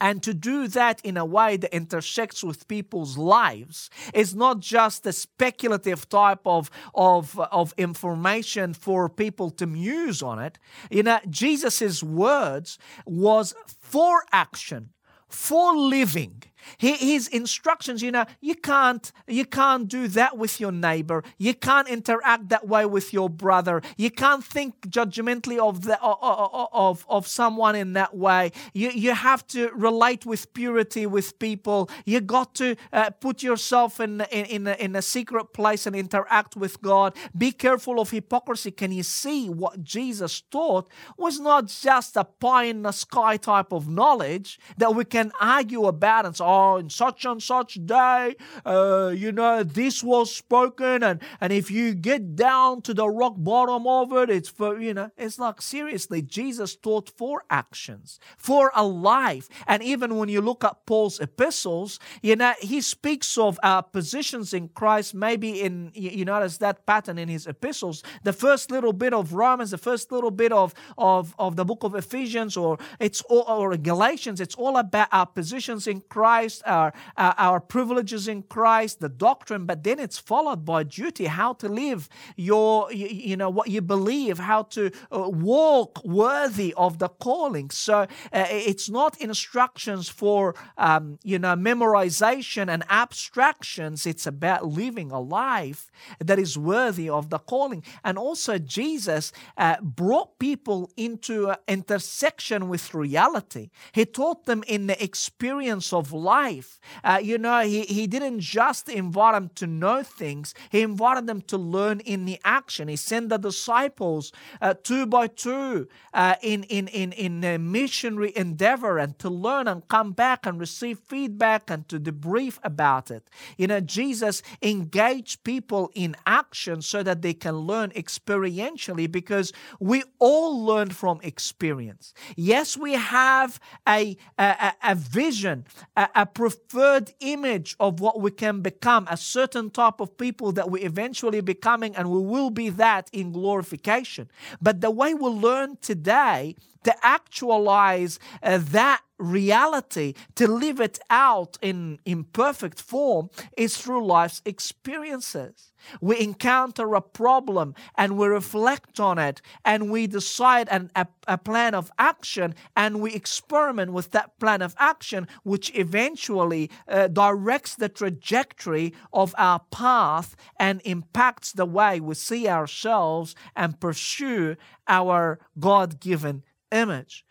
and 0.00 0.22
to 0.22 0.34
do 0.34 0.68
that 0.68 1.00
in 1.04 1.16
a 1.16 1.24
way 1.24 1.56
that 1.56 1.74
intersects 1.74 2.44
with 2.44 2.68
people's 2.68 3.18
lives 3.18 3.90
is 4.14 4.34
not 4.34 4.60
just 4.60 5.06
a 5.06 5.12
speculative 5.12 6.08
type 6.08 6.40
of, 6.46 6.70
of, 6.94 7.38
of 7.38 7.74
information 7.76 8.74
for 8.74 9.08
people 9.08 9.50
to 9.50 9.66
muse 9.66 10.22
on 10.22 10.38
it. 10.38 10.58
You 10.90 11.02
know, 11.02 11.18
Jesus' 11.28 12.02
words 12.02 12.78
was 13.06 13.54
for 13.66 14.24
action, 14.32 14.90
for 15.28 15.76
living 15.76 16.42
his 16.76 17.28
instructions, 17.28 18.02
you 18.02 18.10
know, 18.10 18.24
you 18.40 18.54
can't 18.54 19.10
you 19.26 19.44
can't 19.44 19.88
do 19.88 20.08
that 20.08 20.36
with 20.36 20.60
your 20.60 20.72
neighbor. 20.72 21.24
You 21.38 21.54
can't 21.54 21.88
interact 21.88 22.48
that 22.48 22.66
way 22.66 22.86
with 22.86 23.12
your 23.12 23.28
brother. 23.28 23.82
You 23.96 24.10
can't 24.10 24.44
think 24.44 24.80
judgmentally 24.88 25.58
of 25.58 25.84
the 25.84 26.00
of 26.02 27.06
of 27.08 27.26
someone 27.26 27.74
in 27.74 27.92
that 27.94 28.16
way. 28.16 28.52
You 28.72 28.90
you 28.90 29.14
have 29.14 29.46
to 29.48 29.70
relate 29.74 30.26
with 30.26 30.52
purity 30.52 31.06
with 31.06 31.38
people. 31.38 31.90
You 32.04 32.20
got 32.20 32.54
to 32.56 32.76
uh, 32.92 33.10
put 33.10 33.42
yourself 33.42 34.00
in 34.00 34.20
in 34.30 34.44
in 34.46 34.66
a, 34.66 34.74
in 34.74 34.96
a 34.96 35.02
secret 35.02 35.52
place 35.52 35.86
and 35.86 35.94
interact 35.94 36.56
with 36.56 36.80
God. 36.82 37.14
Be 37.36 37.52
careful 37.52 38.00
of 38.00 38.10
hypocrisy. 38.10 38.70
Can 38.70 38.92
you 38.92 39.02
see 39.02 39.48
what 39.48 39.82
Jesus 39.82 40.40
taught 40.40 40.88
was 41.16 41.40
not 41.40 41.66
just 41.66 42.16
a 42.16 42.24
pie 42.24 42.64
in 42.64 42.82
the 42.82 42.92
sky 42.92 43.36
type 43.36 43.72
of 43.72 43.88
knowledge 43.88 44.58
that 44.76 44.94
we 44.94 45.04
can 45.04 45.32
argue 45.40 45.84
about 45.86 46.26
and 46.26 46.36
say, 46.36 46.44
oh, 46.48 46.76
in 46.78 46.88
such 46.88 47.24
and 47.26 47.42
such 47.42 47.74
day, 47.84 48.34
uh, 48.64 49.12
you 49.14 49.30
know, 49.30 49.62
this 49.62 50.02
was 50.02 50.34
spoken, 50.34 51.02
and 51.02 51.20
and 51.40 51.52
if 51.52 51.70
you 51.70 51.94
get 51.94 52.34
down 52.34 52.80
to 52.82 52.94
the 52.94 53.08
rock 53.08 53.34
bottom 53.36 53.86
of 53.86 54.12
it, 54.14 54.30
it's 54.30 54.48
for 54.48 54.80
you 54.80 54.94
know, 54.94 55.10
it's 55.18 55.38
like 55.38 55.60
seriously, 55.60 56.22
Jesus 56.22 56.74
taught 56.74 57.10
for 57.16 57.44
actions, 57.50 58.18
for 58.38 58.72
a 58.74 58.84
life, 58.84 59.48
and 59.66 59.82
even 59.82 60.16
when 60.16 60.28
you 60.30 60.40
look 60.40 60.64
at 60.64 60.86
Paul's 60.86 61.20
epistles, 61.20 62.00
you 62.22 62.34
know, 62.34 62.54
he 62.60 62.80
speaks 62.80 63.36
of 63.36 63.60
our 63.62 63.82
positions 63.82 64.54
in 64.54 64.68
Christ. 64.68 65.14
Maybe 65.14 65.60
in 65.60 65.90
you 65.94 66.24
notice 66.24 66.56
that 66.58 66.86
pattern 66.86 67.18
in 67.18 67.28
his 67.28 67.46
epistles. 67.46 68.02
The 68.24 68.32
first 68.32 68.70
little 68.70 68.94
bit 68.94 69.12
of 69.12 69.34
Romans, 69.34 69.70
the 69.70 69.78
first 69.78 70.10
little 70.10 70.30
bit 70.30 70.52
of 70.52 70.72
of 70.96 71.34
of 71.38 71.56
the 71.56 71.66
book 71.66 71.84
of 71.84 71.94
Ephesians, 71.94 72.56
or 72.56 72.78
it's 72.98 73.20
all, 73.22 73.44
or 73.48 73.76
Galatians. 73.76 74.40
It's 74.40 74.54
all 74.54 74.78
about 74.78 75.08
our 75.12 75.26
positions 75.26 75.86
in 75.86 76.00
Christ 76.08 76.37
Christ, 76.38 76.62
our, 76.66 76.92
our, 77.16 77.34
our 77.36 77.60
privileges 77.60 78.28
in 78.28 78.42
Christ, 78.42 79.00
the 79.00 79.08
doctrine, 79.08 79.66
but 79.66 79.82
then 79.82 79.98
it's 79.98 80.18
followed 80.18 80.64
by 80.64 80.84
duty, 80.84 81.26
how 81.26 81.54
to 81.54 81.68
live 81.68 82.08
your, 82.36 82.92
you, 82.92 83.08
you 83.08 83.36
know, 83.36 83.50
what 83.50 83.68
you 83.68 83.80
believe, 83.80 84.38
how 84.38 84.62
to 84.76 84.92
uh, 85.10 85.28
walk 85.28 86.04
worthy 86.04 86.72
of 86.76 86.98
the 86.98 87.08
calling. 87.08 87.70
So 87.70 88.06
uh, 88.32 88.46
it's 88.70 88.88
not 88.88 89.20
instructions 89.20 90.08
for, 90.08 90.54
um, 90.76 91.18
you 91.24 91.40
know, 91.40 91.56
memorization 91.56 92.68
and 92.68 92.84
abstractions. 92.88 94.06
It's 94.06 94.26
about 94.26 94.64
living 94.64 95.10
a 95.10 95.20
life 95.20 95.90
that 96.20 96.38
is 96.38 96.56
worthy 96.56 97.08
of 97.10 97.30
the 97.30 97.38
calling. 97.38 97.82
And 98.04 98.16
also, 98.16 98.58
Jesus 98.58 99.32
uh, 99.56 99.76
brought 99.82 100.38
people 100.38 100.90
into 100.96 101.54
intersection 101.66 102.68
with 102.68 102.94
reality. 102.94 103.70
He 103.92 104.04
taught 104.04 104.46
them 104.46 104.62
in 104.68 104.86
the 104.86 105.02
experience 105.02 105.92
of 105.92 106.12
life 106.12 106.27
life. 106.28 106.70
Uh, 107.02 107.20
you 107.30 107.38
know, 107.38 107.60
he, 107.60 107.82
he 107.82 108.06
didn't 108.06 108.40
just 108.40 108.88
invite 108.88 109.34
them 109.34 109.50
to 109.60 109.66
know 109.66 110.02
things, 110.02 110.54
he 110.70 110.80
invited 110.82 111.26
them 111.26 111.40
to 111.42 111.56
learn 111.56 112.00
in 112.00 112.24
the 112.24 112.38
action. 112.44 112.88
He 112.88 112.96
sent 112.96 113.28
the 113.28 113.38
disciples 113.38 114.32
uh, 114.60 114.74
two 114.88 115.06
by 115.06 115.26
two 115.28 115.88
uh, 116.12 116.34
in, 116.42 116.64
in, 116.64 116.88
in, 116.88 117.12
in 117.12 117.44
a 117.44 117.58
missionary 117.58 118.32
endeavor 118.36 118.98
and 118.98 119.18
to 119.18 119.30
learn 119.30 119.68
and 119.68 119.86
come 119.88 120.12
back 120.12 120.46
and 120.46 120.60
receive 120.60 120.98
feedback 120.98 121.70
and 121.70 121.88
to 121.88 121.98
debrief 121.98 122.58
about 122.62 123.10
it. 123.10 123.22
You 123.56 123.66
know, 123.66 123.80
Jesus 123.80 124.42
engaged 124.62 125.44
people 125.44 125.90
in 125.94 126.16
action 126.26 126.82
so 126.82 127.02
that 127.02 127.22
they 127.22 127.34
can 127.34 127.56
learn 127.70 127.90
experientially 127.90 129.10
because 129.10 129.52
we 129.80 130.04
all 130.18 130.64
learn 130.64 130.90
from 130.90 131.20
experience. 131.22 132.12
Yes, 132.36 132.76
we 132.76 132.92
have 132.94 133.60
a, 133.86 134.16
a, 134.38 134.72
a 134.82 134.94
vision, 134.94 135.64
a, 135.96 136.17
a 136.18 136.26
preferred 136.26 137.12
image 137.20 137.76
of 137.78 138.00
what 138.00 138.20
we 138.20 138.28
can 138.32 138.60
become, 138.60 139.06
a 139.08 139.16
certain 139.16 139.70
type 139.70 140.00
of 140.00 140.18
people 140.18 140.50
that 140.50 140.68
we 140.68 140.80
eventually 140.80 141.40
becoming, 141.40 141.94
and 141.94 142.10
we 142.10 142.18
will 142.18 142.50
be 142.50 142.70
that 142.70 143.08
in 143.12 143.30
glorification. 143.30 144.28
But 144.60 144.80
the 144.80 144.90
way 144.90 145.14
we 145.14 145.28
learn 145.28 145.78
today 145.80 146.56
to 146.88 147.06
actualize 147.06 148.18
uh, 148.42 148.56
that 148.56 149.02
reality, 149.18 150.14
to 150.36 150.46
live 150.46 150.80
it 150.80 150.98
out 151.10 151.58
in 151.60 151.98
imperfect 152.06 152.80
form, 152.80 153.28
is 153.58 153.76
through 153.76 154.06
life's 154.06 154.40
experiences. 154.46 155.72
We 156.00 156.18
encounter 156.18 156.94
a 156.94 157.02
problem 157.02 157.74
and 157.94 158.16
we 158.16 158.26
reflect 158.26 158.98
on 158.98 159.18
it 159.18 159.42
and 159.66 159.90
we 159.90 160.06
decide 160.06 160.66
an, 160.70 160.90
a, 160.96 161.06
a 161.26 161.36
plan 161.36 161.74
of 161.74 161.90
action 161.98 162.54
and 162.74 163.02
we 163.02 163.12
experiment 163.12 163.92
with 163.92 164.12
that 164.12 164.38
plan 164.38 164.62
of 164.62 164.74
action, 164.78 165.28
which 165.42 165.70
eventually 165.74 166.70
uh, 166.88 167.08
directs 167.08 167.74
the 167.74 167.90
trajectory 167.90 168.94
of 169.12 169.34
our 169.36 169.60
path 169.70 170.36
and 170.58 170.80
impacts 170.86 171.52
the 171.52 171.66
way 171.66 172.00
we 172.00 172.14
see 172.14 172.48
ourselves 172.48 173.34
and 173.54 173.78
pursue 173.78 174.56
our 174.88 175.38
God 175.58 176.00
given 176.00 176.44
image. 176.72 177.24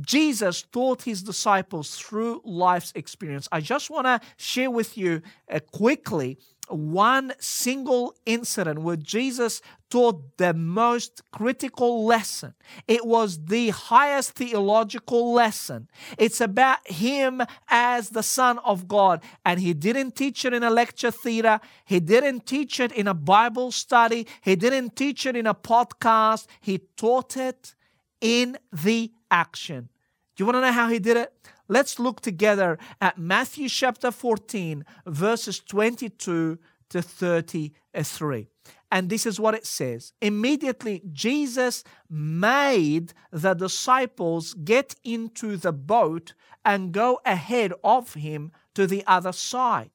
Jesus 0.00 0.62
taught 0.62 1.02
his 1.02 1.22
disciples 1.22 1.96
through 1.96 2.42
life's 2.44 2.92
experience. 2.94 3.48
I 3.50 3.60
just 3.60 3.90
want 3.90 4.06
to 4.06 4.20
share 4.36 4.70
with 4.70 4.96
you 4.96 5.22
uh, 5.50 5.60
quickly 5.72 6.38
one 6.68 7.32
single 7.38 8.14
incident 8.26 8.80
where 8.80 8.96
Jesus 8.96 9.62
taught 9.90 10.36
the 10.36 10.52
most 10.52 11.22
critical 11.32 12.04
lesson. 12.04 12.54
It 12.86 13.06
was 13.06 13.46
the 13.46 13.70
highest 13.70 14.32
theological 14.32 15.32
lesson. 15.32 15.88
It's 16.18 16.40
about 16.40 16.86
him 16.86 17.42
as 17.68 18.10
the 18.10 18.22
Son 18.22 18.58
of 18.58 18.86
God. 18.86 19.22
And 19.46 19.60
he 19.60 19.72
didn't 19.72 20.14
teach 20.14 20.44
it 20.44 20.52
in 20.52 20.62
a 20.62 20.70
lecture 20.70 21.10
theater, 21.10 21.60
he 21.86 22.00
didn't 22.00 22.46
teach 22.46 22.80
it 22.80 22.92
in 22.92 23.08
a 23.08 23.14
Bible 23.14 23.72
study, 23.72 24.26
he 24.42 24.54
didn't 24.54 24.94
teach 24.94 25.24
it 25.24 25.36
in 25.36 25.46
a 25.46 25.54
podcast. 25.54 26.46
He 26.60 26.78
taught 26.96 27.36
it 27.36 27.74
in 28.20 28.58
the 28.72 29.12
action. 29.30 29.88
Do 30.36 30.42
you 30.42 30.46
want 30.46 30.56
to 30.56 30.60
know 30.60 30.72
how 30.72 30.88
he 30.88 30.98
did 30.98 31.16
it? 31.16 31.32
Let's 31.68 31.98
look 31.98 32.20
together 32.20 32.78
at 33.00 33.18
Matthew 33.18 33.68
chapter 33.68 34.10
14, 34.10 34.84
verses 35.06 35.60
22 35.60 36.58
to 36.90 37.02
33. 37.02 38.46
And 38.90 39.10
this 39.10 39.26
is 39.26 39.38
what 39.38 39.54
it 39.54 39.66
says. 39.66 40.12
Immediately, 40.22 41.02
Jesus 41.12 41.84
made 42.08 43.12
the 43.30 43.54
disciples 43.54 44.54
get 44.54 44.94
into 45.04 45.56
the 45.56 45.72
boat 45.72 46.32
and 46.64 46.92
go 46.92 47.20
ahead 47.26 47.72
of 47.84 48.14
him 48.14 48.50
to 48.74 48.86
the 48.86 49.04
other 49.06 49.32
side 49.32 49.90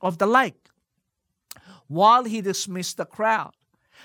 of 0.00 0.18
the 0.18 0.26
lake 0.26 0.68
while 1.88 2.24
he 2.24 2.40
dismissed 2.40 2.98
the 2.98 3.04
crowd. 3.04 3.52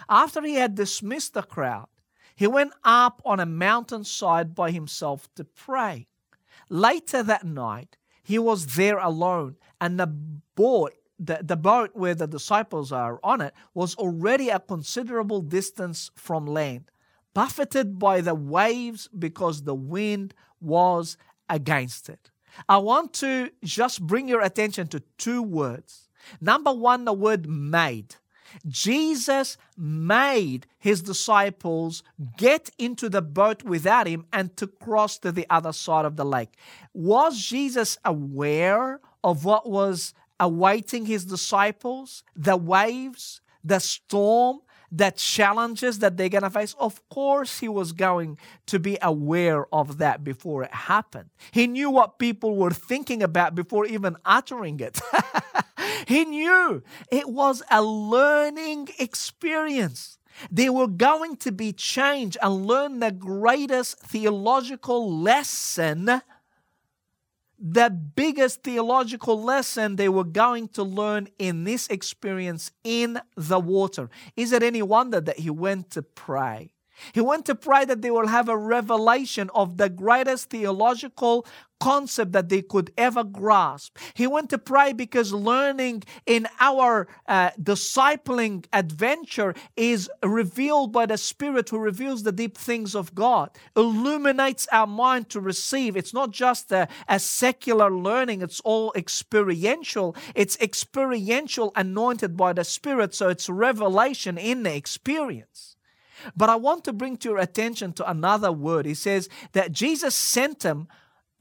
After 0.09 0.41
he 0.41 0.55
had 0.55 0.75
dismissed 0.75 1.35
the 1.35 1.43
crowd, 1.43 1.88
he 2.36 2.48
went 2.48 2.74
up 2.84 3.22
on 3.25 3.39
a 3.39 3.46
mountainside 3.46 4.54
by 4.54 4.72
himself 4.72 5.27
to 5.36 5.44
pray. 5.44 6.08
Later 6.70 7.24
that 7.24 7.46
night, 7.46 7.98
he 8.24 8.39
was 8.39 8.75
there 8.75 8.98
alone, 8.98 9.56
and 9.80 10.00
the 10.00 10.08
boat 10.08 10.94
the, 11.18 11.39
the 11.42 11.56
boat 11.56 11.92
where 11.94 12.15
the 12.15 12.27
disciples 12.27 12.92
are 12.92 13.20
on 13.24 13.39
it 13.39 13.54
was 13.74 13.96
already 13.96 14.50
a 14.50 14.60
considerable 14.60 15.42
distance 15.42 16.12
from 16.15 16.46
land, 16.46 16.92
buffeted 17.34 17.98
by 17.98 18.22
the 18.22 18.36
waves 18.36 19.08
because 19.18 19.63
the 19.63 19.75
wind 19.75 20.34
was 20.60 21.18
against 21.50 22.10
it. 22.10 22.32
I 22.68 22.77
want 22.77 23.13
to 23.13 23.51
just 23.63 24.06
bring 24.06 24.27
your 24.27 24.42
attention 24.42 24.88
to 24.89 25.04
two 25.18 25.42
words. 25.42 26.10
Number 26.42 26.74
one, 26.74 27.06
the 27.06 27.13
word 27.13 27.48
made. 27.48 28.15
Jesus 28.67 29.57
made 29.77 30.67
his 30.77 31.01
disciples 31.01 32.03
get 32.38 32.69
into 32.77 33.09
the 33.09 33.21
boat 33.21 33.63
without 33.63 34.07
him 34.07 34.25
and 34.31 34.55
to 34.57 34.67
cross 34.67 35.17
to 35.19 35.31
the 35.31 35.45
other 35.50 35.74
side 35.74 36.05
of 36.05 36.15
the 36.15 36.25
lake. 36.25 36.53
Was 36.93 37.39
Jesus 37.39 37.97
aware 38.05 39.00
of 39.24 39.45
what 39.45 39.69
was 39.69 40.13
awaiting 40.39 41.05
his 41.05 41.25
disciples, 41.25 42.24
the 42.35 42.57
waves, 42.57 43.41
the 43.63 43.79
storm, 43.79 44.59
the 44.92 45.12
challenges 45.12 46.00
that 46.00 46.18
they're 46.18 46.30
going 46.30 46.44
to 46.44 46.50
face. 46.50 46.75
Of 46.80 47.08
course, 47.10 47.60
he 47.60 47.68
was 47.68 47.92
going 47.92 48.38
to 48.68 48.80
be 48.80 48.98
aware 49.01 49.65
of 49.74 49.98
that 49.98 50.24
before 50.24 50.63
it 50.63 50.74
happened. 50.74 51.30
He 51.51 51.68
knew 51.68 51.89
what 51.89 52.20
people 52.20 52.56
were 52.56 52.72
thinking 52.72 53.22
about 53.24 53.56
before 53.56 53.86
even 53.86 54.18
uttering 54.25 54.80
it. 54.80 55.00
he 56.08 56.25
knew 56.25 56.84
it 57.12 57.30
was 57.30 57.63
a 57.72 57.82
learning 57.82 58.89
experience. 59.00 60.18
They 60.51 60.70
were 60.70 60.88
going 60.88 61.38
to 61.38 61.51
be 61.51 61.72
changed 61.72 62.38
and 62.42 62.65
learn 62.65 63.00
the 63.00 63.12
greatest 63.12 64.00
theological 64.00 65.22
lesson 65.22 66.22
the 67.57 67.89
biggest 67.89 68.63
theological 68.63 69.41
lesson 69.41 69.95
they 69.95 70.09
were 70.09 70.24
going 70.24 70.67
to 70.69 70.83
learn 70.83 71.29
in 71.39 71.63
this 71.63 71.88
experience 71.88 72.71
in 72.83 73.19
the 73.35 73.59
water. 73.59 74.09
Is 74.35 74.51
it 74.51 74.63
any 74.63 74.81
wonder 74.81 75.21
that 75.21 75.39
he 75.39 75.50
went 75.50 75.91
to 75.91 76.01
pray? 76.01 76.75
He 77.14 77.22
went 77.22 77.46
to 77.46 77.56
pray 77.56 77.86
that 77.86 78.02
they 78.02 78.12
will 78.12 78.28
have 78.28 78.50
a 78.50 78.58
revelation 78.58 79.50
of 79.54 79.78
the 79.78 79.90
greatest 79.90 80.50
theological 80.50 81.46
concept 81.80 82.32
that 82.32 82.50
they 82.50 82.62
could 82.62 82.92
ever 82.98 83.24
grasp. 83.24 83.98
He 84.14 84.28
went 84.28 84.50
to 84.52 84.58
pray 84.58 84.94
because 84.94 85.34
learning 85.34 86.04
in 86.25 86.48
our 86.60 87.08
uh, 87.28 87.52
discipling 87.62 88.66
adventure 88.72 89.54
is 89.75 90.10
revealed 90.24 90.92
by 90.92 91.06
the 91.06 91.18
Spirit 91.18 91.70
who 91.70 91.78
reveals 91.78 92.24
the 92.24 92.32
deep 92.32 92.58
things 92.58 92.96
of 92.96 93.14
God, 93.14 93.50
illuminates 93.75 94.68
our 94.72 94.88
mind 94.88 95.30
to 95.30 95.40
receive. 95.40 95.98
It's 95.98 96.14
not 96.14 96.32
just 96.32 96.72
a, 96.72 96.88
a 97.08 97.20
secular 97.20 97.92
learning, 97.92 98.42
it's 98.42 98.62
all 98.62 98.94
experiential. 98.96 100.16
It's 100.34 100.58
experiential, 100.60 101.72
anointed 101.75 102.38
by 102.38 102.54
the 102.54 102.64
Spirit, 102.64 103.14
so 103.14 103.30
it's 103.30 103.50
revelation 103.50 104.38
in 104.38 104.64
the 104.64 104.75
experience. 104.75 105.75
But 106.36 106.50
I 106.50 106.55
want 106.55 106.84
to 106.86 106.94
bring 106.94 107.17
to 107.17 107.29
your 107.29 107.38
attention 107.39 107.94
to 107.94 108.10
another 108.10 108.51
word. 108.51 108.86
He 108.86 108.94
says 108.94 109.29
that 109.53 109.72
Jesus 109.72 110.15
sent 110.15 110.62
them 110.62 110.88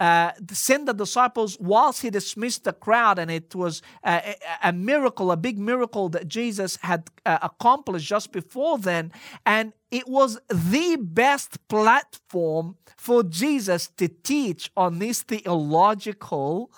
uh, 0.00 0.32
sent 0.50 0.86
the 0.86 0.92
disciples 0.92 1.56
whilst 1.60 2.02
he 2.02 2.10
dismissed 2.10 2.64
the 2.64 2.72
crowd, 2.72 3.18
and 3.18 3.30
it 3.30 3.54
was 3.54 3.80
a, 4.04 4.34
a 4.62 4.72
miracle, 4.72 5.30
a 5.30 5.36
big 5.36 5.56
miracle 5.56 6.08
that 6.08 6.26
Jesus 6.26 6.76
had 6.82 7.08
uh, 7.24 7.38
accomplished 7.42 8.06
just 8.06 8.32
before 8.32 8.76
then. 8.76 9.12
And 9.46 9.72
it 9.90 10.08
was 10.08 10.40
the 10.48 10.96
best 11.00 11.66
platform 11.68 12.76
for 12.96 13.22
Jesus 13.22 13.86
to 13.96 14.08
teach 14.08 14.70
on 14.76 14.98
this 14.98 15.22
theological 15.22 16.72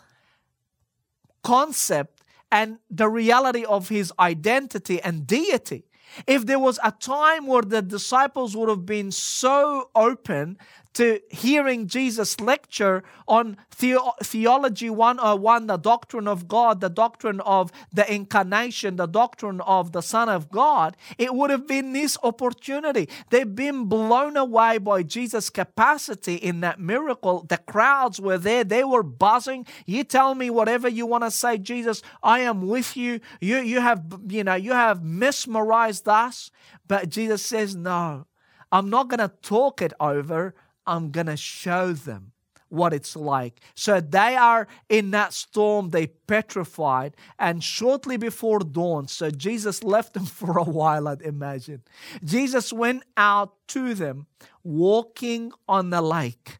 concept 1.42 2.22
and 2.52 2.78
the 2.90 3.08
reality 3.08 3.64
of 3.64 3.88
his 3.88 4.12
identity 4.20 5.00
and 5.00 5.26
deity. 5.26 5.84
If 6.26 6.46
there 6.46 6.58
was 6.58 6.78
a 6.82 6.92
time 6.92 7.46
where 7.46 7.62
the 7.62 7.82
disciples 7.82 8.56
would 8.56 8.68
have 8.68 8.86
been 8.86 9.10
so 9.12 9.90
open 9.94 10.58
to 10.96 11.20
hearing 11.28 11.86
Jesus 11.86 12.40
lecture 12.40 13.04
on 13.28 13.58
the- 13.78 14.00
Theology 14.22 14.88
101, 14.88 15.66
the 15.66 15.76
doctrine 15.76 16.26
of 16.26 16.48
God, 16.48 16.80
the 16.80 16.88
doctrine 16.88 17.40
of 17.40 17.70
the 17.92 18.10
incarnation, 18.10 18.96
the 18.96 19.06
doctrine 19.06 19.60
of 19.60 19.92
the 19.92 20.00
Son 20.00 20.30
of 20.30 20.50
God, 20.50 20.96
it 21.18 21.34
would 21.34 21.50
have 21.50 21.66
been 21.66 21.92
this 21.92 22.16
opportunity. 22.22 23.10
They've 23.28 23.54
been 23.54 23.84
blown 23.84 24.38
away 24.38 24.78
by 24.78 25.02
Jesus' 25.02 25.50
capacity 25.50 26.36
in 26.36 26.60
that 26.60 26.80
miracle. 26.80 27.44
The 27.46 27.58
crowds 27.58 28.18
were 28.18 28.38
there, 28.38 28.64
they 28.64 28.82
were 28.82 29.02
buzzing. 29.02 29.66
You 29.84 30.02
tell 30.02 30.34
me 30.34 30.48
whatever 30.48 30.88
you 30.88 31.04
want 31.04 31.24
to 31.24 31.30
say, 31.30 31.58
Jesus, 31.58 32.00
I 32.22 32.40
am 32.40 32.66
with 32.66 32.96
you. 32.96 33.20
You, 33.42 33.58
you 33.58 33.82
have, 33.82 34.02
you 34.28 34.44
know, 34.44 34.54
you 34.54 34.72
have 34.72 35.04
mesmerized 35.04 36.08
us. 36.08 36.50
But 36.88 37.10
Jesus 37.10 37.44
says, 37.44 37.76
No, 37.76 38.26
I'm 38.72 38.88
not 38.88 39.08
going 39.08 39.20
to 39.20 39.32
talk 39.42 39.82
it 39.82 39.92
over. 40.00 40.54
I'm 40.86 41.10
going 41.10 41.26
to 41.26 41.36
show 41.36 41.92
them 41.92 42.32
what 42.68 42.92
it's 42.92 43.16
like. 43.16 43.60
So 43.74 44.00
they 44.00 44.36
are 44.36 44.66
in 44.88 45.10
that 45.12 45.32
storm, 45.32 45.90
they 45.90 46.08
petrified, 46.08 47.16
and 47.38 47.62
shortly 47.62 48.16
before 48.16 48.60
dawn, 48.60 49.08
so 49.08 49.30
Jesus 49.30 49.84
left 49.84 50.14
them 50.14 50.26
for 50.40 50.58
a 50.58 50.64
while, 50.64 51.08
I'd 51.08 51.22
imagine. 51.22 51.82
Jesus 52.24 52.72
went 52.72 53.04
out 53.16 53.54
to 53.68 53.94
them 53.94 54.26
walking 54.64 55.52
on 55.68 55.90
the 55.90 56.02
lake. 56.02 56.58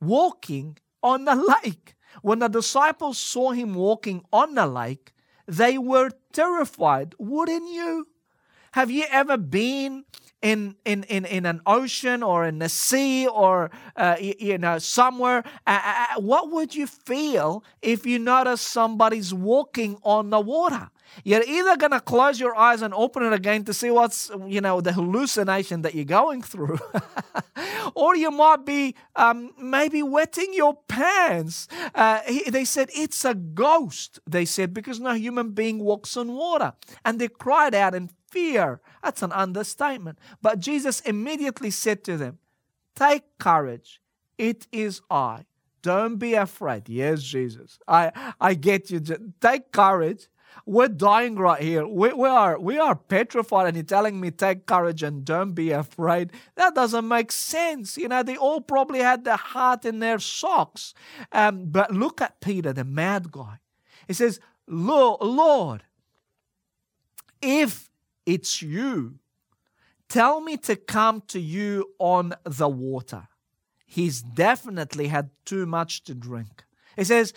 Walking 0.00 0.78
on 1.02 1.24
the 1.24 1.34
lake. 1.64 1.94
When 2.22 2.40
the 2.40 2.48
disciples 2.48 3.18
saw 3.18 3.52
him 3.52 3.74
walking 3.74 4.24
on 4.32 4.54
the 4.54 4.66
lake, 4.66 5.12
they 5.46 5.78
were 5.78 6.10
terrified. 6.32 7.14
Wouldn't 7.18 7.70
you? 7.70 8.06
Have 8.72 8.90
you 8.90 9.04
ever 9.10 9.36
been 9.36 10.04
in 10.42 10.76
in 10.84 11.04
in, 11.04 11.24
in 11.24 11.46
an 11.46 11.60
ocean 11.66 12.22
or 12.22 12.44
in 12.44 12.58
the 12.58 12.68
sea 12.68 13.26
or 13.26 13.70
uh, 13.96 14.16
you, 14.20 14.34
you, 14.38 14.58
know 14.58 14.78
somewhere 14.78 15.44
uh, 15.66 16.06
what 16.16 16.50
would 16.50 16.74
you 16.74 16.86
feel 16.86 17.64
if 17.80 18.04
you 18.04 18.18
notice 18.18 18.60
somebody's 18.60 19.32
walking 19.32 19.98
on 20.02 20.30
the 20.30 20.40
water? 20.40 20.90
You're 21.24 21.44
either 21.46 21.76
going 21.76 21.92
to 21.92 22.00
close 22.00 22.40
your 22.40 22.56
eyes 22.56 22.80
and 22.80 22.94
open 22.94 23.22
it 23.22 23.34
again 23.34 23.64
to 23.64 23.74
see 23.74 23.90
what's 23.90 24.30
you 24.46 24.60
know 24.60 24.80
the 24.80 24.92
hallucination 24.92 25.82
that 25.82 25.94
you're 25.94 26.04
going 26.04 26.42
through. 26.42 26.78
Or 27.94 28.16
you 28.16 28.30
might 28.30 28.64
be 28.64 28.94
um, 29.16 29.52
maybe 29.60 30.02
wetting 30.02 30.54
your 30.54 30.78
pants. 30.88 31.68
Uh, 31.94 32.20
he, 32.26 32.48
they 32.50 32.64
said 32.64 32.90
it's 32.94 33.24
a 33.24 33.34
ghost 33.34 34.20
they 34.26 34.44
said 34.44 34.72
because 34.72 35.00
no 35.00 35.14
human 35.14 35.50
being 35.50 35.78
walks 35.78 36.16
on 36.16 36.32
water. 36.32 36.72
And 37.04 37.18
they 37.18 37.28
cried 37.28 37.74
out 37.74 37.94
in 37.94 38.10
fear. 38.32 38.80
That's 39.02 39.22
an 39.22 39.32
understatement. 39.32 40.18
But 40.40 40.58
Jesus 40.58 41.00
immediately 41.00 41.70
said 41.70 42.02
to 42.04 42.16
them, 42.16 42.38
Take 42.94 43.22
courage. 43.38 44.00
It 44.38 44.66
is 44.72 45.02
I. 45.10 45.44
Don't 45.82 46.16
be 46.16 46.34
afraid. 46.34 46.88
Yes, 46.88 47.22
Jesus. 47.22 47.78
I, 47.86 48.32
I 48.40 48.54
get 48.54 48.90
you. 48.90 49.00
Take 49.40 49.72
courage. 49.72 50.28
We're 50.66 50.88
dying 50.88 51.36
right 51.36 51.62
here. 51.62 51.86
We, 51.86 52.12
we, 52.12 52.28
are, 52.28 52.58
we 52.58 52.78
are 52.78 52.94
petrified, 52.94 53.68
and 53.68 53.76
you're 53.76 53.84
telling 53.84 54.20
me 54.20 54.30
take 54.30 54.66
courage 54.66 55.02
and 55.02 55.24
don't 55.24 55.52
be 55.52 55.70
afraid. 55.70 56.30
That 56.56 56.74
doesn't 56.74 57.08
make 57.08 57.32
sense. 57.32 57.96
You 57.96 58.08
know, 58.08 58.22
they 58.22 58.36
all 58.36 58.60
probably 58.60 59.00
had 59.00 59.24
their 59.24 59.36
heart 59.36 59.84
in 59.84 60.00
their 60.00 60.18
socks. 60.18 60.92
Um, 61.32 61.64
but 61.66 61.90
look 61.90 62.20
at 62.20 62.40
Peter, 62.40 62.72
the 62.72 62.84
mad 62.84 63.32
guy. 63.32 63.58
He 64.06 64.12
says, 64.12 64.40
Lord, 64.68 65.22
Lord 65.22 65.84
if 67.42 67.90
it's 68.26 68.62
you. 68.62 69.18
Tell 70.08 70.40
me 70.40 70.56
to 70.58 70.76
come 70.76 71.22
to 71.28 71.40
you 71.40 71.90
on 71.98 72.34
the 72.44 72.68
water. 72.68 73.28
He's 73.86 74.22
definitely 74.22 75.08
had 75.08 75.30
too 75.44 75.66
much 75.66 76.04
to 76.04 76.14
drink. 76.14 76.64
He 76.96 77.04
says, 77.04 77.32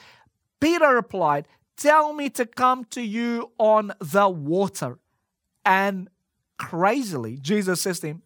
Peter 0.60 0.90
replied, 0.90 1.48
Tell 1.78 2.14
me 2.14 2.30
to 2.32 2.46
come 2.46 2.86
to 2.86 3.02
you 3.02 3.52
on 3.58 3.94
the 4.00 4.30
water. 4.30 5.00
And 5.66 6.10
crazily, 6.58 7.38
Jesus 7.38 7.82
says 7.82 8.00
to 8.02 8.08
him, 8.08 8.22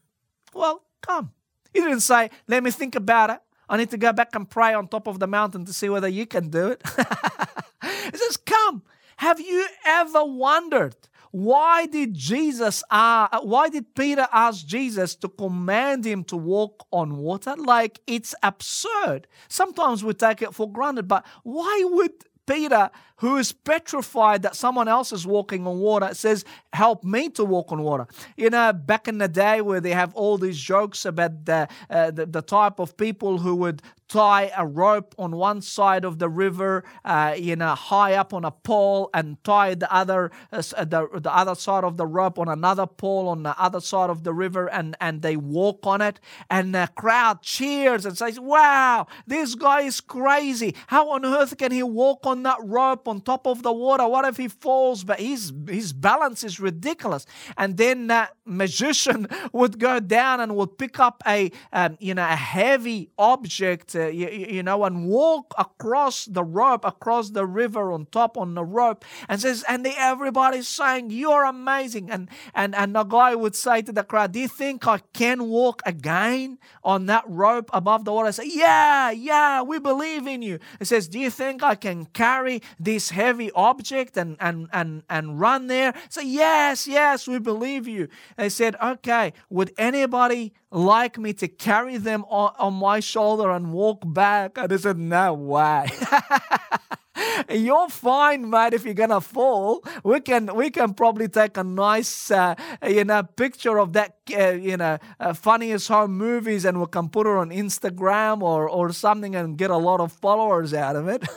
Well, 0.54 0.84
come. 1.02 1.32
He 1.74 1.82
didn't 1.82 2.02
say, 2.02 2.30
Let 2.48 2.64
me 2.64 2.72
think 2.72 2.96
about 2.96 3.30
it. 3.30 3.40
I 3.68 3.78
need 3.78 3.92
to 3.92 3.98
go 3.98 4.14
back 4.14 4.36
and 4.36 4.50
pray 4.50 4.74
on 4.74 4.88
top 4.88 5.08
of 5.08 5.20
the 5.20 5.28
mountain 5.28 5.66
to 5.66 5.74
see 5.74 5.90
whether 5.90 6.08
you 6.08 6.26
can 6.26 6.50
do 6.50 6.70
it. 6.70 6.82
he 7.84 8.18
says, 8.18 8.38
Come. 8.38 8.84
Have 9.18 9.40
you 9.40 9.68
ever 9.86 10.24
wondered 10.24 10.96
why 11.32 11.86
did 11.86 12.14
Jesus 12.14 12.84
uh, 12.90 13.40
why 13.42 13.70
did 13.70 13.94
Peter 13.96 14.28
ask 14.32 14.66
Jesus 14.66 15.16
to 15.16 15.30
command 15.30 16.06
him 16.06 16.24
to 16.26 16.38
walk 16.38 16.88
on 16.92 17.18
water? 17.18 17.56
Like 17.58 18.00
it's 18.08 18.34
absurd. 18.44 19.28
Sometimes 19.48 20.04
we 20.04 20.14
take 20.14 20.42
it 20.42 20.54
for 20.54 20.72
granted, 20.72 21.08
but 21.08 21.26
why 21.44 21.84
would 21.86 22.14
Peter, 22.50 22.90
who 23.18 23.38
is 23.38 23.52
petrified 23.52 24.42
that 24.42 24.56
someone 24.56 24.88
else 24.88 25.12
is 25.14 25.28
walking 25.28 25.68
on 25.68 25.80
water, 25.80 26.16
says, 26.16 26.44
Help 26.74 27.04
me 27.04 27.30
to 27.30 27.46
walk 27.46 27.72
on 27.72 27.84
water. 27.84 28.08
You 28.36 28.50
know, 28.50 28.74
back 28.74 29.08
in 29.08 29.20
the 29.20 29.28
day 29.28 29.62
where 29.62 29.80
they 29.80 29.92
have 29.92 30.16
all 30.16 30.40
these 30.40 30.60
jokes 30.60 31.06
about 31.06 31.46
the, 31.46 31.68
uh, 31.92 32.10
the, 32.10 32.26
the, 32.26 32.42
type 32.42 32.80
of 32.80 32.98
people 32.98 33.38
who 33.38 33.56
would 33.58 33.84
tie 34.10 34.52
a 34.58 34.66
rope 34.66 35.14
on 35.18 35.36
one 35.36 35.62
side 35.62 36.04
of 36.04 36.20
the 36.20 36.28
river, 36.28 36.84
uh, 37.06 37.36
you 37.38 37.56
know, 37.56 37.76
high 37.76 38.16
up 38.16 38.34
on 38.34 38.44
a 38.44 38.52
pole, 38.52 39.10
and 39.14 39.42
tie 39.44 39.76
the 39.76 39.92
other 39.94 40.32
uh, 40.52 40.62
the, 40.84 41.08
the 41.22 41.34
other 41.34 41.56
side 41.56 41.84
of 41.84 41.96
the 41.98 42.06
rope 42.06 42.40
on 42.40 42.50
another 42.50 42.88
pole 42.88 43.30
on 43.30 43.44
the 43.44 43.58
other 43.62 43.80
side 43.80 44.10
of 44.10 44.24
the 44.24 44.34
river, 44.34 44.68
and 44.68 44.98
and 45.00 45.22
they 45.22 45.38
walk 45.38 45.86
on 45.86 46.02
it, 46.02 46.20
and 46.50 46.74
the 46.74 46.90
crowd 46.96 47.42
cheers 47.42 48.06
and 48.06 48.18
says, 48.18 48.40
"Wow, 48.40 49.08
this 49.28 49.56
guy 49.56 49.82
is 49.82 50.02
crazy! 50.02 50.76
How 50.88 51.12
on 51.12 51.24
earth 51.24 51.58
can 51.58 51.72
he 51.72 51.84
walk 51.84 52.26
on 52.26 52.44
that 52.44 52.58
rope 52.64 53.08
on 53.08 53.22
top 53.22 53.46
of 53.48 53.64
the 53.64 53.72
water? 53.72 54.08
What 54.08 54.26
if 54.26 54.38
he 54.38 54.48
falls? 54.48 55.04
But 55.04 55.20
his 55.20 55.54
his 55.68 55.94
balance 55.94 56.44
is 56.44 56.60
ridiculous." 56.60 57.26
And 57.58 57.78
then 57.78 58.08
that 58.08 58.34
magician 58.46 59.28
would 59.54 59.78
go 59.80 60.00
down 60.00 60.40
and 60.40 60.56
would 60.56 60.78
pick 60.78 61.00
up 61.00 61.22
a 61.28 61.52
um, 61.72 61.98
you 62.00 62.16
know 62.16 62.24
a 62.24 62.36
heavy 62.36 63.12
object 63.18 63.96
uh, 64.00 64.08
you, 64.08 64.30
you 64.30 64.64
know, 64.64 64.84
and 64.86 65.08
walk 65.08 65.54
across 65.58 66.26
the 66.26 66.44
rope, 66.44 66.86
across 66.86 67.32
the 67.32 67.46
river 67.46 67.92
on 67.92 68.08
top 68.08 68.38
on 68.38 68.56
the 68.56 68.64
rope, 68.64 69.06
and 69.28 69.42
says, 69.42 69.64
and 69.68 69.86
everybody's 69.86 70.68
saying, 70.68 71.12
You're 71.12 71.44
amazing. 71.44 72.10
And, 72.10 72.30
and, 72.56 72.76
and 72.76 72.96
the 72.96 73.04
guy 73.04 73.36
would 73.36 73.56
say 73.56 73.82
to 73.82 73.92
the 73.92 74.04
crowd, 74.04 74.32
Do 74.32 74.40
you 74.40 74.48
think 74.48 74.88
I 74.88 75.00
can 75.14 75.50
walk 75.50 75.82
again 75.86 76.58
on 76.84 77.06
that 77.08 77.24
rope 77.28 77.70
above 77.74 78.06
the 78.06 78.14
water? 78.14 78.30
I 78.30 78.32
say, 78.32 78.48
Yeah, 78.48 79.12
yeah, 79.12 79.62
we 79.62 79.80
believe 79.80 80.28
in 80.28 80.42
you. 80.42 80.60
He 80.80 80.86
says, 80.86 81.08
Do 81.08 81.20
you 81.20 81.30
think 81.30 81.64
I 81.64 81.76
can 81.76 82.06
carry 82.06 82.62
this 82.80 83.10
heavy 83.10 83.52
object 83.52 84.18
and, 84.18 84.38
and, 84.40 84.70
and, 84.72 85.04
and 85.10 85.40
run 85.40 85.68
there? 85.68 85.94
Say, 86.10 86.26
Yes, 86.26 86.88
yes, 86.88 87.28
we 87.28 87.40
believe 87.40 87.88
you. 87.88 88.08
They 88.38 88.50
said, 88.50 88.76
Okay, 88.82 89.34
would 89.50 89.74
anybody 89.78 90.54
like 90.72 91.18
me 91.18 91.34
to 91.34 91.48
carry 91.48 91.98
them 91.98 92.24
on, 92.30 92.54
on 92.60 92.74
my 92.74 93.00
shoulder 93.00 93.52
and 93.52 93.74
walk 93.74 94.02
back? 94.06 94.58
And 94.58 94.72
I 94.72 94.78
said, 94.78 94.98
No 94.98 95.34
way. 95.34 95.90
You're 97.50 97.90
fine, 97.90 98.50
mate. 98.50 98.74
If 98.74 98.86
you're 98.86 98.94
gonna 98.94 99.22
fall, 99.22 99.84
we 100.04 100.20
can 100.20 100.56
we 100.56 100.70
can 100.70 100.94
probably 100.94 101.28
take 101.28 101.58
a 101.58 101.64
nice 101.64 102.32
uh, 102.32 102.56
you 102.88 103.04
know 103.04 103.24
picture 103.24 103.80
of 103.80 103.94
that 103.94 104.18
uh, 104.38 104.52
you 104.52 104.78
know 104.78 104.98
uh, 105.20 105.34
funniest 105.34 105.88
home 105.88 106.18
movies, 106.18 106.66
and 106.66 106.80
we 106.80 106.88
can 106.88 107.10
put 107.10 107.28
it 107.28 107.34
on 107.34 107.50
Instagram 107.50 108.42
or 108.42 108.70
or 108.70 108.92
something 108.92 109.36
and 109.36 109.58
get 109.58 109.70
a 109.70 109.78
lot 109.78 110.00
of 110.00 110.12
followers 110.12 110.74
out 110.74 110.96
of 110.96 111.08
it. 111.08 111.28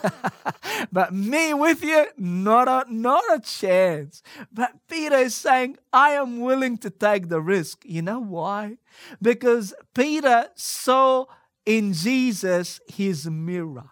but 0.93 1.13
me 1.13 1.55
with 1.55 1.83
you, 1.83 2.07
not 2.17 2.69
a 2.69 2.93
not 2.93 3.25
a 3.33 3.41
chance. 3.41 4.23
But 4.53 4.73
Peter 4.89 5.17
is 5.17 5.35
saying, 5.35 5.77
I 5.93 6.11
am 6.11 6.41
willing 6.41 6.79
to 6.79 6.91
take 6.91 7.29
the 7.29 7.41
risk. 7.41 7.83
You 7.85 8.03
know 8.03 8.21
why? 8.21 8.79
Because 9.21 9.75
Peter 9.95 10.49
saw 10.55 11.27
in 11.65 11.93
Jesus 11.93 12.81
his 12.89 13.29
mirror. 13.29 13.91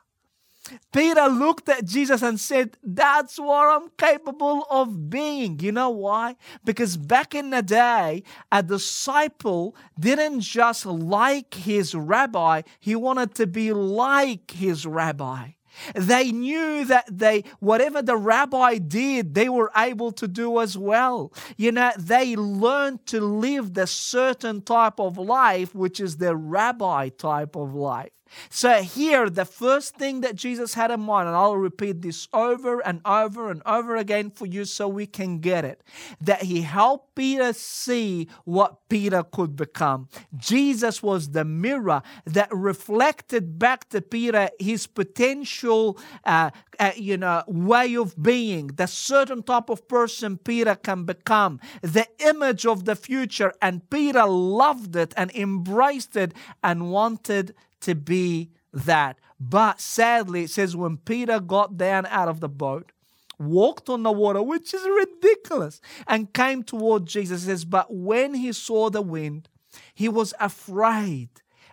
Peter 0.92 1.26
looked 1.26 1.68
at 1.68 1.85
Jesus 1.85 2.22
and 2.22 2.38
said, 2.38 2.76
That's 2.83 3.38
what 3.38 3.68
I'm 3.68 3.90
capable 3.98 4.66
of 4.70 5.11
being. 5.11 5.61
You 5.61 5.72
know 5.72 5.90
why? 5.90 6.37
Because 6.64 6.96
back 6.96 7.35
in 7.35 7.50
the 7.50 7.62
day, 7.62 8.22
a 8.50 8.62
disciple 8.62 9.76
didn't 9.98 10.40
just 10.40 10.87
like 10.87 11.54
his 11.54 11.94
rabbi, 11.94 12.62
he 12.78 12.96
wanted 12.96 13.35
to 13.37 13.46
be 13.46 13.72
like 13.72 14.50
his 14.50 14.87
rabbi. 14.87 15.50
They 15.94 16.33
knew 16.33 16.85
that 16.87 17.06
they, 17.11 17.44
whatever 17.61 18.02
the 18.02 18.16
rabbi 18.16 18.78
did, 18.78 19.35
they 19.35 19.48
were 19.48 19.70
able 19.76 20.12
to 20.12 20.28
do 20.28 20.61
as 20.61 20.76
well. 20.76 21.33
You 21.56 21.72
know, 21.72 21.92
they 21.98 22.37
learned 22.37 23.06
to 23.06 23.20
live 23.20 23.74
the 23.74 23.87
certain 23.87 24.62
type 24.62 24.98
of 24.98 25.16
life, 25.16 25.74
which 25.74 26.00
is 26.00 26.16
the 26.16 26.37
rabbi 26.37 27.09
type 27.11 27.56
of 27.56 27.74
life. 27.74 28.11
So, 28.49 28.83
here, 28.83 29.29
the 29.29 29.45
first 29.45 29.97
thing 29.97 30.21
that 30.23 30.37
Jesus 30.37 30.75
had 30.75 30.90
in 30.90 31.01
mind, 31.01 31.29
and 31.29 31.37
I'll 31.37 31.57
repeat 31.57 32.03
this 32.03 32.29
over 32.33 32.81
and 32.81 33.01
over 33.05 33.51
and 33.51 33.62
over 33.66 33.97
again 33.97 34.31
for 34.31 34.47
you 34.47 34.64
so 34.64 34.88
we 34.88 35.07
can 35.07 35.38
get 35.40 35.64
it, 35.64 35.83
that 36.21 36.43
he 36.43 36.62
helped 36.62 37.14
Peter 37.14 37.53
see 37.53 38.29
what 38.45 38.88
Peter 38.88 39.23
could 39.23 39.57
become. 39.57 40.09
Jesus 40.37 41.03
was 41.03 41.31
the 41.31 41.45
mirror 41.45 42.03
that 42.25 42.49
reflected 42.53 43.59
back 43.59 43.88
to 43.90 44.01
Peter 44.01 44.51
his 44.59 44.87
potential, 44.87 45.99
uh, 46.25 46.51
uh, 46.79 46.93
you 46.97 47.16
know, 47.16 47.43
way 47.47 47.97
of 47.97 48.21
being, 48.23 48.69
the 48.69 48.87
certain 48.87 49.43
type 49.43 49.69
of 49.69 49.87
person 49.88 50.38
Peter 50.38 50.75
can 50.75 51.05
become, 51.05 51.61
the 51.83 52.07
image 52.19 52.66
of 52.66 52.85
the 52.85 52.97
future. 52.97 53.53
And 53.62 53.88
Peter 53.90 54.27
loved 54.27 54.97
it 54.97 55.12
and 55.16 55.31
embraced 55.33 56.16
it 56.16 56.33
and 56.62 56.90
wanted 56.90 57.55
to 57.81 57.95
be 57.95 58.51
that. 58.73 59.19
But 59.38 59.81
sadly, 59.81 60.45
it 60.45 60.51
says 60.51 60.77
when 60.77 60.99
Peter 60.99 61.40
got 61.40 61.77
down 61.77 62.07
out 62.07 62.29
of 62.29 62.40
the 62.40 62.49
boat, 62.49 62.93
walked 63.38 63.88
on 63.88 64.03
the 64.03 64.12
water, 64.12 64.43
which 64.43 64.75
is 64.75 64.83
ridiculous, 64.83 65.81
and 66.07 66.33
came 66.33 66.62
toward 66.62 67.07
Jesus, 67.07 67.43
it 67.43 67.47
says, 67.47 67.64
But 67.64 67.93
when 67.93 68.35
he 68.35 68.53
saw 68.53 68.90
the 68.90 69.03
wind, 69.03 69.49
he 69.95 70.09
was 70.09 70.35
afraid 70.38 71.31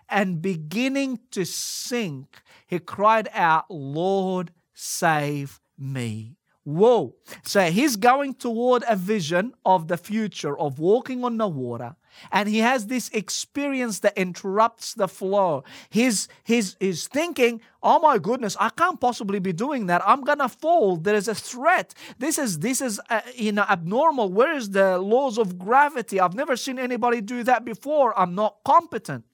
and 0.08 0.40
beginning 0.40 1.20
to 1.32 1.44
sink, 1.44 2.40
he 2.66 2.78
cried 2.78 3.28
out, 3.32 3.66
Lord, 3.70 4.52
save 4.72 5.60
me. 5.76 6.37
Whoa. 6.68 7.14
So 7.44 7.62
he's 7.70 7.96
going 7.96 8.34
toward 8.34 8.84
a 8.86 8.94
vision 8.94 9.54
of 9.64 9.88
the 9.88 9.96
future 9.96 10.58
of 10.58 10.78
walking 10.78 11.24
on 11.24 11.38
the 11.38 11.48
water 11.48 11.96
and 12.30 12.46
he 12.46 12.58
has 12.58 12.88
this 12.88 13.08
experience 13.14 14.00
that 14.00 14.12
interrupts 14.18 14.92
the 14.92 15.08
flow. 15.08 15.64
He's, 15.88 16.28
he's, 16.44 16.76
he's 16.78 17.06
thinking, 17.06 17.62
oh 17.82 18.00
my 18.00 18.18
goodness, 18.18 18.54
I 18.60 18.68
can't 18.68 19.00
possibly 19.00 19.38
be 19.38 19.54
doing 19.54 19.86
that. 19.86 20.02
I'm 20.04 20.20
gonna 20.20 20.46
fall. 20.50 20.98
There 20.98 21.14
is 21.14 21.26
a 21.26 21.34
threat. 21.34 21.94
This 22.18 22.36
is 22.36 22.58
this 22.58 22.82
is 22.82 23.00
uh, 23.08 23.22
you 23.34 23.52
know 23.52 23.64
abnormal. 23.66 24.30
Where 24.30 24.54
is 24.54 24.68
the 24.68 24.98
laws 24.98 25.38
of 25.38 25.58
gravity? 25.58 26.20
I've 26.20 26.34
never 26.34 26.54
seen 26.54 26.78
anybody 26.78 27.22
do 27.22 27.44
that 27.44 27.64
before. 27.64 28.18
I'm 28.18 28.34
not 28.34 28.56
competent. 28.62 29.24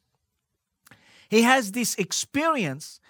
He 1.28 1.42
has 1.42 1.72
this 1.72 1.96
experience 1.96 3.00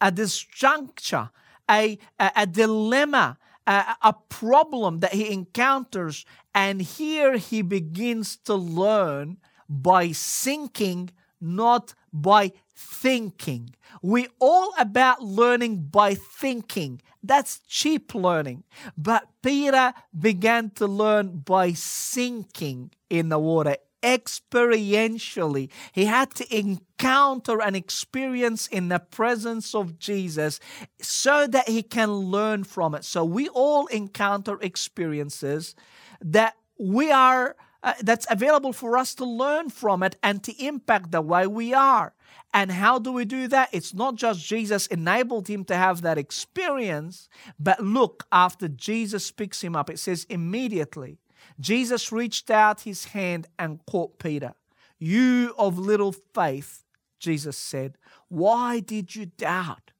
at 0.00 0.14
this 0.14 0.38
juncture, 0.38 1.30
a, 1.68 1.98
a, 2.20 2.30
a 2.36 2.46
dilemma 2.46 3.38
a, 3.66 3.96
a 4.02 4.14
problem 4.28 5.00
that 5.00 5.12
he 5.12 5.32
encounters, 5.32 6.24
and 6.54 6.82
here 6.82 7.36
he 7.36 7.62
begins 7.62 8.36
to 8.38 8.54
learn 8.54 9.38
by 9.68 10.12
sinking, 10.12 11.10
not 11.40 11.94
by 12.12 12.52
thinking. 12.74 13.74
We 14.02 14.28
all 14.40 14.72
about 14.78 15.22
learning 15.22 15.88
by 15.90 16.14
thinking. 16.14 17.00
That's 17.22 17.60
cheap 17.68 18.14
learning. 18.14 18.64
But 18.96 19.28
Peter 19.42 19.94
began 20.18 20.70
to 20.70 20.86
learn 20.86 21.38
by 21.38 21.72
sinking 21.72 22.90
in 23.08 23.28
the 23.28 23.38
water 23.38 23.76
experientially. 24.02 25.70
He 25.92 26.04
had 26.04 26.34
to 26.34 26.56
encounter 26.56 27.60
an 27.60 27.74
experience 27.74 28.66
in 28.66 28.88
the 28.88 28.98
presence 28.98 29.74
of 29.74 29.98
Jesus 29.98 30.60
so 31.00 31.46
that 31.46 31.68
he 31.68 31.82
can 31.82 32.10
learn 32.12 32.64
from 32.64 32.94
it. 32.94 33.04
So 33.04 33.24
we 33.24 33.48
all 33.48 33.86
encounter 33.86 34.58
experiences 34.60 35.74
that 36.20 36.56
we 36.78 37.10
are 37.10 37.56
uh, 37.84 37.94
that's 38.00 38.26
available 38.30 38.72
for 38.72 38.96
us 38.96 39.14
to 39.16 39.24
learn 39.24 39.68
from 39.68 40.04
it 40.04 40.16
and 40.22 40.42
to 40.44 40.64
impact 40.64 41.10
the 41.10 41.20
way 41.20 41.46
we 41.46 41.74
are. 41.74 42.14
And 42.54 42.70
how 42.70 42.98
do 42.98 43.12
we 43.12 43.24
do 43.24 43.48
that? 43.48 43.70
It's 43.72 43.92
not 43.92 44.14
just 44.14 44.46
Jesus 44.46 44.86
enabled 44.86 45.48
him 45.48 45.64
to 45.64 45.74
have 45.74 46.02
that 46.02 46.18
experience, 46.18 47.28
but 47.58 47.80
look, 47.80 48.24
after 48.30 48.68
Jesus 48.68 49.30
picks 49.30 49.62
him 49.62 49.74
up, 49.74 49.90
it 49.90 49.98
says 49.98 50.26
immediately 50.28 51.18
Jesus 51.62 52.12
reached 52.12 52.50
out 52.50 52.82
his 52.82 53.06
hand 53.06 53.46
and 53.58 53.80
caught 53.86 54.18
Peter. 54.18 54.54
You 54.98 55.54
of 55.56 55.78
little 55.78 56.12
faith, 56.12 56.84
Jesus 57.18 57.56
said, 57.56 57.96
why 58.32 58.80
did 58.80 59.14
you 59.14 59.26
doubt? 59.26 59.90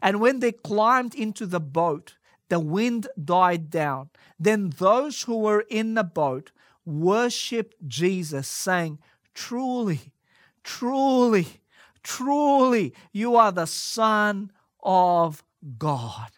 And 0.00 0.18
when 0.18 0.40
they 0.40 0.52
climbed 0.52 1.14
into 1.14 1.44
the 1.44 1.60
boat, 1.60 2.16
the 2.48 2.58
wind 2.58 3.06
died 3.22 3.68
down. 3.68 4.08
Then 4.40 4.70
those 4.78 5.24
who 5.24 5.36
were 5.36 5.66
in 5.68 5.92
the 5.92 6.02
boat 6.02 6.52
worshipped 6.86 7.86
Jesus, 7.86 8.48
saying, 8.48 8.98
Truly, 9.34 10.00
truly, 10.64 11.60
truly, 12.02 12.94
you 13.12 13.36
are 13.36 13.52
the 13.52 13.66
Son 13.66 14.50
of 14.82 15.44
God. 15.76 16.30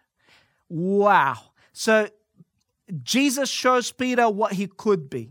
Wow. 0.68 1.38
So 1.73 2.09
Jesus 3.03 3.49
shows 3.49 3.92
Peter 3.92 4.29
what 4.29 4.53
he 4.53 4.66
could 4.66 5.09
be. 5.09 5.31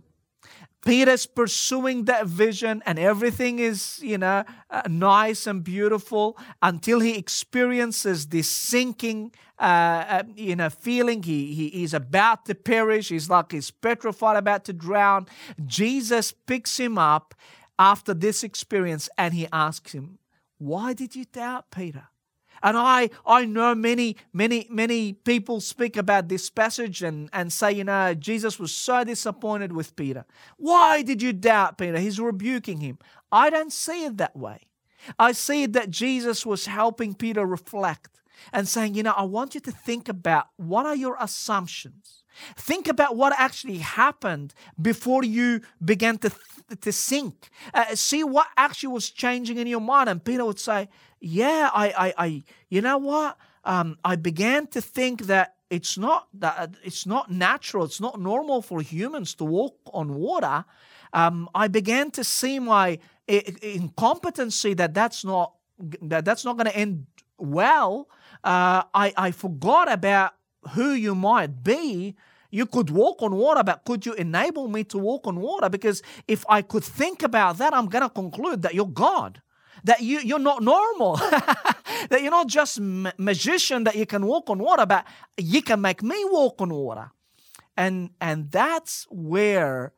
Peter's 0.85 1.25
pursuing 1.25 2.05
that 2.05 2.27
vision, 2.27 2.83
and 2.85 2.99
everything 2.99 3.59
is, 3.59 3.99
you 4.01 4.17
know, 4.17 4.43
uh, 4.69 4.81
nice 4.89 5.47
and 5.47 5.63
beautiful 5.63 6.37
until 6.61 6.99
he 6.99 7.17
experiences 7.17 8.27
this 8.27 8.49
sinking, 8.49 9.31
uh, 9.59 9.63
uh, 9.63 10.23
you 10.35 10.57
know, 10.57 10.69
feeling. 10.69 11.23
He, 11.23 11.53
he 11.53 11.69
he's 11.69 11.93
about 11.93 12.45
to 12.47 12.55
perish. 12.55 13.09
He's 13.09 13.29
like 13.29 13.53
he's 13.53 13.71
petrified, 13.71 14.35
about 14.35 14.65
to 14.65 14.73
drown. 14.73 15.27
Jesus 15.65 16.33
picks 16.33 16.77
him 16.77 16.97
up 16.97 17.33
after 17.79 18.13
this 18.13 18.43
experience, 18.43 19.09
and 19.17 19.33
he 19.33 19.47
asks 19.53 19.93
him, 19.93 20.19
"Why 20.57 20.91
did 20.91 21.15
you 21.15 21.23
doubt, 21.23 21.71
Peter?" 21.71 22.09
And 22.63 22.78
I, 22.78 23.10
I 23.26 23.45
know 23.45 23.76
many, 23.76 24.15
many, 24.32 24.65
many 24.69 25.13
people 25.13 25.60
speak 25.60 25.97
about 25.97 26.30
this 26.30 26.49
passage 26.49 27.04
and, 27.04 27.30
and 27.34 27.52
say, 27.52 27.73
you 27.73 27.84
know, 27.84 28.13
Jesus 28.13 28.58
was 28.58 28.73
so 28.73 29.04
disappointed 29.04 29.73
with 29.73 29.95
Peter. 29.97 30.26
Why 30.58 31.02
did 31.02 31.21
you 31.21 31.34
doubt 31.34 31.78
Peter? 31.78 31.99
He's 31.99 32.19
rebuking 32.19 32.80
him. 32.80 32.97
I 33.32 33.49
don't 33.49 33.73
see 33.73 34.06
it 34.06 34.17
that 34.17 34.36
way. 34.36 34.62
I 35.19 35.34
see 35.34 35.65
that 35.65 35.89
Jesus 35.89 36.45
was 36.45 36.65
helping 36.65 37.13
Peter 37.13 37.45
reflect 37.45 38.21
and 38.51 38.67
saying, 38.67 38.95
you 38.95 39.03
know, 39.03 39.13
I 39.15 39.23
want 39.23 39.55
you 39.55 39.61
to 39.61 39.71
think 39.71 40.09
about 40.09 40.47
what 40.57 40.85
are 40.85 40.95
your 40.95 41.17
assumptions. 41.19 42.23
Think 42.57 42.87
about 42.87 43.15
what 43.15 43.33
actually 43.37 43.77
happened 43.77 44.53
before 44.81 45.23
you 45.23 45.61
began 45.83 46.17
to, 46.19 46.31
to 46.81 46.91
sink. 46.91 47.49
Uh, 47.73 47.95
see 47.95 48.23
what 48.23 48.47
actually 48.57 48.93
was 48.93 49.09
changing 49.09 49.57
in 49.57 49.67
your 49.67 49.81
mind. 49.81 50.09
And 50.09 50.23
Peter 50.23 50.43
would 50.43 50.59
say, 50.59 50.89
yeah, 51.19 51.69
I, 51.73 51.87
I, 51.89 52.13
I 52.17 52.43
you 52.69 52.81
know 52.81 52.97
what? 52.97 53.37
Um, 53.65 53.97
I 54.03 54.15
began 54.15 54.67
to 54.67 54.81
think 54.81 55.23
that 55.23 55.55
it's 55.69 55.97
not 55.97 56.27
that 56.33 56.75
it's 56.83 57.05
not 57.05 57.31
natural, 57.31 57.85
it's 57.85 58.01
not 58.01 58.19
normal 58.19 58.61
for 58.61 58.81
humans 58.81 59.33
to 59.35 59.45
walk 59.45 59.77
on 59.93 60.15
water. 60.15 60.65
Um, 61.13 61.49
I 61.55 61.67
began 61.67 62.11
to 62.11 62.23
see 62.23 62.59
my 62.59 62.99
incompetency 63.27 64.73
that 64.73 64.93
that's 64.93 65.23
not 65.23 65.53
that 66.01 66.25
that's 66.25 66.45
not 66.45 66.57
going 66.57 66.67
to 66.67 66.75
end 66.75 67.05
well. 67.37 68.09
Uh, 68.43 68.84
I 68.93 69.13
I 69.17 69.32
forgot 69.32 69.91
about 69.91 70.34
who 70.71 70.91
you 70.91 71.15
might 71.15 71.63
be. 71.63 72.15
You 72.51 72.67
could 72.67 72.91
walk 72.91 73.23
on 73.23 73.36
water, 73.36 73.63
but 73.63 73.84
could 73.84 74.06
you 74.06 74.13
enable 74.13 74.67
me 74.67 74.84
to 74.86 74.97
walk 74.99 75.25
on 75.25 75.39
water? 75.39 75.69
Because 75.69 76.03
if 76.27 76.45
I 76.47 76.62
could 76.62 76.84
think 76.84 77.23
about 77.23 77.58
that, 77.58 77.73
I'm 77.73 77.88
going 77.88 78.03
to 78.03 78.10
conclude 78.10 78.62
that 78.62 78.75
you're 78.75 78.86
God 78.86 79.41
that 79.84 80.01
you, 80.01 80.19
you're 80.19 80.39
not 80.39 80.63
normal, 80.63 81.15
that 82.10 82.19
you're 82.21 82.32
not 82.32 82.47
just 82.47 82.79
ma- 82.79 83.12
magician 83.17 83.84
that 83.84 83.95
you 83.95 84.06
can 84.06 84.25
walk 84.25 84.49
on 84.49 84.60
water, 84.60 84.86
but 84.86 85.06
you 85.38 85.62
can 85.62 85.82
make 85.82 86.01
me 86.01 86.15
walk 86.25 86.62
on 86.62 86.69
water. 86.69 87.12
And, 87.75 88.12
and 88.21 88.51
that's 88.51 89.08
where 89.10 89.93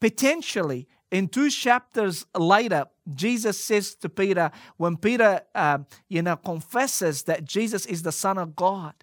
potentially 0.00 0.88
in 1.10 1.28
two 1.28 1.50
chapters 1.50 2.24
later, 2.36 2.86
Jesus 3.12 3.62
says 3.62 3.94
to 3.96 4.08
Peter, 4.08 4.50
when 4.76 4.96
Peter, 4.96 5.40
uh, 5.54 5.78
you 6.08 6.22
know, 6.22 6.36
confesses 6.36 7.24
that 7.24 7.44
Jesus 7.44 7.84
is 7.86 8.02
the 8.02 8.12
Son 8.12 8.38
of 8.38 8.54
God, 8.54 8.94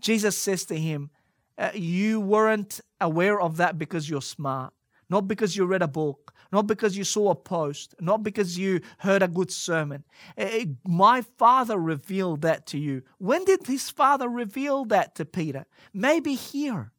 Jesus 0.00 0.36
says 0.36 0.64
to 0.66 0.76
him, 0.76 1.10
uh, 1.56 1.70
You 1.74 2.20
weren't 2.20 2.80
aware 3.00 3.40
of 3.40 3.56
that 3.58 3.78
because 3.78 4.10
you're 4.10 4.20
smart, 4.20 4.72
not 5.08 5.28
because 5.28 5.56
you 5.56 5.64
read 5.64 5.82
a 5.82 5.88
book, 5.88 6.34
not 6.50 6.66
because 6.66 6.96
you 6.96 7.04
saw 7.04 7.30
a 7.30 7.34
post, 7.36 7.94
not 8.00 8.22
because 8.22 8.58
you 8.58 8.80
heard 8.98 9.22
a 9.22 9.28
good 9.28 9.50
sermon. 9.50 10.04
Eh, 10.36 10.66
my 10.84 11.22
father 11.22 11.78
revealed 11.78 12.42
that 12.42 12.66
to 12.66 12.78
you. 12.78 13.02
When 13.18 13.44
did 13.44 13.66
his 13.66 13.90
father 13.90 14.28
reveal 14.28 14.84
that 14.86 15.14
to 15.14 15.24
Peter? 15.24 15.66
Maybe 15.94 16.34
here. 16.34 16.92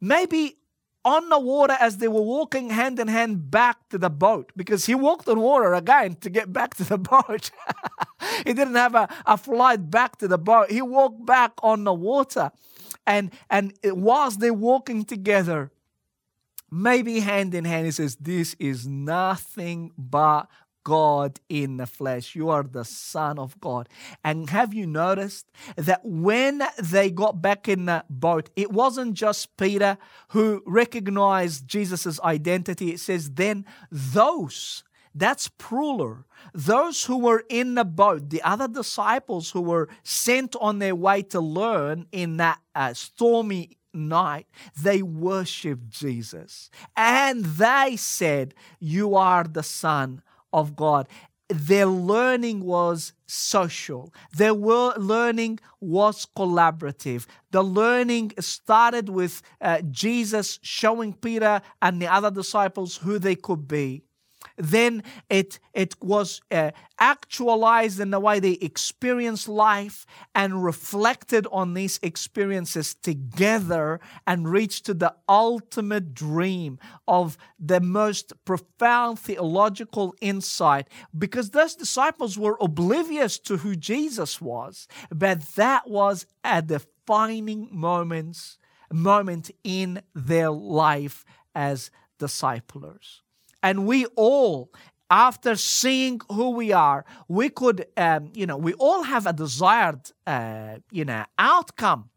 Maybe 0.00 0.58
on 1.04 1.28
the 1.28 1.38
water 1.38 1.76
as 1.80 1.98
they 1.98 2.08
were 2.08 2.22
walking 2.22 2.70
hand 2.70 2.98
in 2.98 3.08
hand 3.08 3.50
back 3.50 3.88
to 3.88 3.98
the 3.98 4.10
boat 4.10 4.52
because 4.56 4.86
he 4.86 4.94
walked 4.94 5.28
on 5.28 5.40
water 5.40 5.74
again 5.74 6.16
to 6.16 6.30
get 6.30 6.52
back 6.52 6.74
to 6.74 6.84
the 6.84 6.98
boat. 7.12 7.50
he 8.46 8.52
didn't 8.52 8.74
have 8.74 8.94
a, 8.94 9.08
a 9.26 9.36
flight 9.36 9.90
back 9.90 10.16
to 10.18 10.28
the 10.28 10.38
boat. 10.38 10.70
He 10.70 10.82
walked 10.82 11.24
back 11.24 11.52
on 11.62 11.84
the 11.84 11.94
water. 11.94 12.50
And, 13.06 13.32
and 13.48 13.72
whilst 13.84 14.40
they're 14.40 14.52
walking 14.52 15.04
together, 15.04 15.70
maybe 16.70 17.20
hand 17.20 17.54
in 17.54 17.64
hand, 17.64 17.86
he 17.86 17.92
says, 17.92 18.16
This 18.16 18.54
is 18.58 18.86
nothing 18.86 19.92
but 19.96 20.48
God 20.84 21.40
in 21.48 21.76
the 21.76 21.86
flesh. 21.86 22.34
You 22.34 22.48
are 22.50 22.62
the 22.62 22.84
Son 22.84 23.38
of 23.38 23.60
God. 23.60 23.88
And 24.24 24.50
have 24.50 24.72
you 24.72 24.86
noticed 24.86 25.50
that 25.76 26.04
when 26.04 26.62
they 26.78 27.10
got 27.10 27.42
back 27.42 27.68
in 27.68 27.86
the 27.86 28.04
boat, 28.08 28.50
it 28.56 28.72
wasn't 28.72 29.14
just 29.14 29.56
Peter 29.56 29.98
who 30.28 30.62
recognized 30.66 31.68
Jesus' 31.68 32.20
identity. 32.20 32.92
It 32.92 33.00
says, 33.00 33.32
Then 33.32 33.64
those 33.90 34.84
that's 35.14 35.48
Pruler, 35.58 36.24
those 36.54 37.04
who 37.04 37.18
were 37.18 37.44
in 37.48 37.74
the 37.74 37.84
boat, 37.84 38.30
the 38.30 38.42
other 38.42 38.68
disciples 38.68 39.50
who 39.50 39.60
were 39.60 39.88
sent 40.04 40.54
on 40.60 40.78
their 40.78 40.94
way 40.94 41.22
to 41.22 41.40
learn 41.40 42.06
in 42.12 42.36
that 42.36 42.60
uh, 42.74 42.94
stormy 42.94 43.78
night, 43.92 44.46
they 44.80 45.02
worshiped 45.02 45.88
Jesus. 45.88 46.70
And 46.96 47.44
they 47.44 47.96
said, 47.96 48.54
You 48.78 49.16
are 49.16 49.44
the 49.44 49.62
Son 49.62 50.22
of 50.52 50.76
God. 50.76 51.08
Their 51.48 51.86
learning 51.86 52.64
was 52.64 53.14
social. 53.26 54.12
Their 54.36 54.52
learning 54.52 55.60
was 55.80 56.26
collaborative. 56.36 57.26
The 57.52 57.62
learning 57.62 58.32
started 58.38 59.08
with 59.08 59.40
uh, 59.60 59.80
Jesus 59.90 60.58
showing 60.62 61.14
Peter 61.14 61.62
and 61.80 62.02
the 62.02 62.06
other 62.06 62.30
disciples 62.30 62.98
who 62.98 63.18
they 63.18 63.34
could 63.34 63.66
be 63.66 64.02
then 64.58 65.02
it, 65.30 65.58
it 65.72 65.94
was 66.02 66.40
uh, 66.50 66.72
actualized 66.98 68.00
in 68.00 68.10
the 68.10 68.20
way 68.20 68.40
they 68.40 68.52
experienced 68.52 69.48
life 69.48 70.04
and 70.34 70.64
reflected 70.64 71.46
on 71.52 71.74
these 71.74 71.98
experiences 72.02 72.94
together 72.94 74.00
and 74.26 74.48
reached 74.48 74.84
to 74.86 74.94
the 74.94 75.14
ultimate 75.28 76.12
dream 76.12 76.78
of 77.06 77.38
the 77.58 77.80
most 77.80 78.32
profound 78.44 79.18
theological 79.18 80.14
insight 80.20 80.88
because 81.16 81.50
those 81.50 81.74
disciples 81.74 82.36
were 82.36 82.58
oblivious 82.60 83.38
to 83.38 83.58
who 83.58 83.76
Jesus 83.76 84.40
was, 84.40 84.88
but 85.10 85.40
that 85.54 85.88
was 85.88 86.26
a 86.44 86.60
defining 86.62 87.68
moments, 87.70 88.58
moment 88.92 89.50
in 89.62 90.02
their 90.14 90.50
life 90.50 91.24
as 91.54 91.90
disciplers. 92.18 93.22
And 93.62 93.86
we 93.86 94.06
all, 94.16 94.70
after 95.10 95.56
seeing 95.56 96.20
who 96.30 96.50
we 96.50 96.72
are, 96.72 97.04
we 97.28 97.48
could, 97.48 97.86
um, 97.96 98.30
you 98.34 98.46
know, 98.46 98.56
we 98.56 98.74
all 98.74 99.02
have 99.02 99.26
a 99.26 99.32
desired, 99.32 100.00
uh, 100.26 100.78
you 100.90 101.04
know, 101.04 101.24
outcome 101.38 102.10